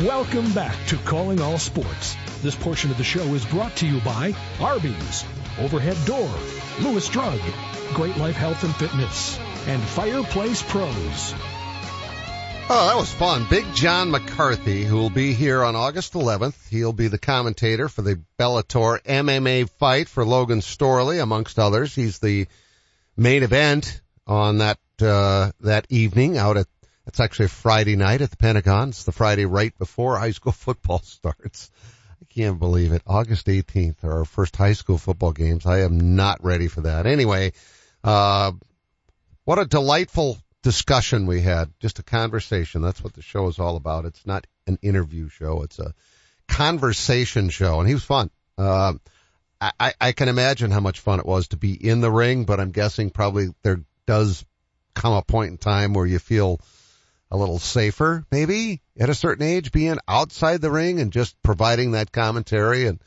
Welcome 0.00 0.50
back 0.54 0.74
to 0.86 0.96
Calling 0.96 1.42
All 1.42 1.58
Sports. 1.58 2.16
This 2.40 2.54
portion 2.54 2.90
of 2.90 2.96
the 2.96 3.04
show 3.04 3.26
is 3.34 3.44
brought 3.44 3.76
to 3.76 3.86
you 3.86 4.00
by 4.00 4.34
Arby's, 4.58 5.22
Overhead 5.58 5.98
Door, 6.06 6.30
Lewis 6.80 7.10
Drug, 7.10 7.38
Great 7.92 8.16
Life 8.16 8.36
Health 8.36 8.64
and 8.64 8.74
Fitness, 8.74 9.38
and 9.66 9.82
Fireplace 9.82 10.62
Pros. 10.62 11.34
Oh, 12.70 12.86
that 12.88 12.96
was 12.96 13.12
fun. 13.12 13.46
Big 13.50 13.66
John 13.74 14.10
McCarthy, 14.10 14.82
who 14.82 14.96
will 14.96 15.10
be 15.10 15.34
here 15.34 15.62
on 15.62 15.76
August 15.76 16.14
11th. 16.14 16.70
He'll 16.70 16.94
be 16.94 17.08
the 17.08 17.18
commentator 17.18 17.90
for 17.90 18.00
the 18.00 18.18
Bellator 18.38 18.98
MMA 19.02 19.68
fight 19.68 20.08
for 20.08 20.24
Logan 20.24 20.60
Storley, 20.60 21.22
amongst 21.22 21.58
others. 21.58 21.94
He's 21.94 22.18
the 22.18 22.46
main 23.14 23.42
event 23.42 24.00
on 24.26 24.58
that 24.58 24.78
uh, 25.02 25.50
that 25.60 25.86
evening 25.90 26.38
out 26.38 26.56
at 26.56 26.66
it's 27.06 27.20
actually 27.20 27.48
Friday 27.48 27.96
night 27.96 28.20
at 28.20 28.30
the 28.30 28.36
Pentagon. 28.36 28.90
It's 28.90 29.04
the 29.04 29.12
Friday 29.12 29.44
right 29.44 29.76
before 29.78 30.18
high 30.18 30.30
school 30.30 30.52
football 30.66 31.00
starts. 31.00 31.70
I 32.20 32.24
can't 32.32 32.58
believe 32.58 32.92
it. 32.92 33.02
August 33.06 33.46
18th 33.46 34.04
are 34.04 34.18
our 34.18 34.24
first 34.24 34.56
high 34.56 34.74
school 34.74 34.98
football 34.98 35.32
games. 35.32 35.66
I 35.66 35.80
am 35.80 36.16
not 36.16 36.44
ready 36.44 36.68
for 36.68 36.82
that. 36.82 37.06
Anyway, 37.06 37.52
uh, 38.04 38.52
what 39.44 39.58
a 39.58 39.66
delightful 39.66 40.38
discussion 40.62 41.26
we 41.26 41.40
had. 41.40 41.70
Just 41.80 41.98
a 41.98 42.04
conversation. 42.04 42.82
That's 42.82 43.02
what 43.02 43.14
the 43.14 43.22
show 43.22 43.48
is 43.48 43.58
all 43.58 43.76
about. 43.76 44.04
It's 44.04 44.24
not 44.24 44.46
an 44.66 44.78
interview 44.82 45.28
show. 45.28 45.62
It's 45.62 45.80
a 45.80 45.94
conversation 46.46 47.48
show 47.50 47.80
and 47.80 47.88
he 47.88 47.94
was 47.94 48.04
fun. 48.04 48.30
Uh, 48.56 48.94
I, 49.60 49.94
I 50.00 50.12
can 50.12 50.28
imagine 50.28 50.70
how 50.70 50.80
much 50.80 51.00
fun 51.00 51.20
it 51.20 51.26
was 51.26 51.48
to 51.48 51.56
be 51.56 51.72
in 51.72 52.00
the 52.00 52.10
ring, 52.10 52.44
but 52.44 52.58
I'm 52.58 52.72
guessing 52.72 53.10
probably 53.10 53.48
there 53.62 53.80
does 54.06 54.44
come 54.94 55.12
a 55.14 55.22
point 55.22 55.50
in 55.52 55.58
time 55.58 55.94
where 55.94 56.06
you 56.06 56.18
feel 56.18 56.60
a 57.32 57.36
little 57.36 57.58
safer, 57.58 58.26
maybe 58.30 58.82
at 59.00 59.08
a 59.08 59.14
certain 59.14 59.44
age, 59.44 59.72
being 59.72 59.96
outside 60.06 60.60
the 60.60 60.70
ring 60.70 61.00
and 61.00 61.10
just 61.10 61.34
providing 61.42 61.92
that 61.92 62.12
commentary 62.12 62.86
and, 62.86 63.00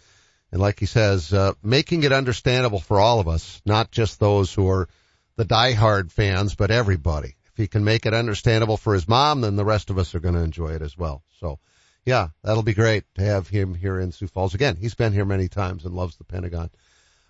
and 0.52 0.60
like 0.60 0.80
he 0.80 0.88
says, 0.88 1.32
uh, 1.32 1.54
making 1.62 2.02
it 2.02 2.12
understandable 2.12 2.80
for 2.80 3.00
all 3.00 3.20
of 3.20 3.28
us, 3.28 3.62
not 3.66 3.92
just 3.92 4.20
those 4.20 4.52
who 4.52 4.68
are 4.68 4.90
the 5.36 5.46
diehard 5.46 6.12
fans, 6.12 6.56
but 6.56 6.72
everybody. 6.72 7.36
If 7.52 7.58
he 7.58 7.68
can 7.68 7.84
make 7.84 8.08
it 8.08 8.16
understandable 8.16 8.78
for 8.78 8.96
his 8.96 9.08
mom, 9.08 9.42
then 9.42 9.58
the 9.58 9.64
rest 9.64 9.92
of 9.92 10.00
us 10.00 10.16
are 10.16 10.20
going 10.20 10.34
to 10.34 10.42
enjoy 10.42 10.70
it 10.70 10.82
as 10.82 10.98
well. 10.98 11.22
So, 11.40 11.60
yeah, 12.04 12.30
that'll 12.44 12.64
be 12.64 12.74
great 12.74 13.04
to 13.16 13.24
have 13.24 13.48
him 13.48 13.76
here 13.76 14.00
in 14.00 14.12
Sioux 14.12 14.28
Falls 14.28 14.56
again. 14.56 14.76
He's 14.76 14.96
been 14.96 15.14
here 15.14 15.26
many 15.26 15.50
times 15.50 15.86
and 15.86 15.94
loves 15.94 16.16
the 16.16 16.24
Pentagon. 16.24 16.72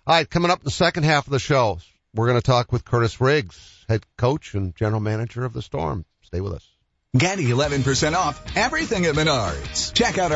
All 0.06 0.14
right, 0.14 0.28
coming 0.28 0.50
up 0.50 0.60
in 0.60 0.64
the 0.64 0.70
second 0.70 1.02
half 1.02 1.26
of 1.26 1.32
the 1.32 1.38
show, 1.38 1.78
we're 2.14 2.28
going 2.28 2.40
to 2.40 2.46
talk 2.46 2.72
with 2.72 2.86
Kurtiss 2.86 3.20
Riggs, 3.20 3.84
head 3.86 4.06
coach 4.16 4.54
and 4.54 4.74
general 4.74 5.00
manager 5.00 5.44
of 5.44 5.52
the 5.52 5.62
Storm. 5.62 6.06
Stay 6.22 6.40
with 6.40 6.54
us. 6.54 6.75
Get 7.14 7.38
11% 7.38 8.14
off 8.14 8.56
everything 8.56 9.06
at 9.06 9.14
Menards. 9.14 9.94
Check 9.94 10.18
out 10.18 10.32
our 10.32 10.34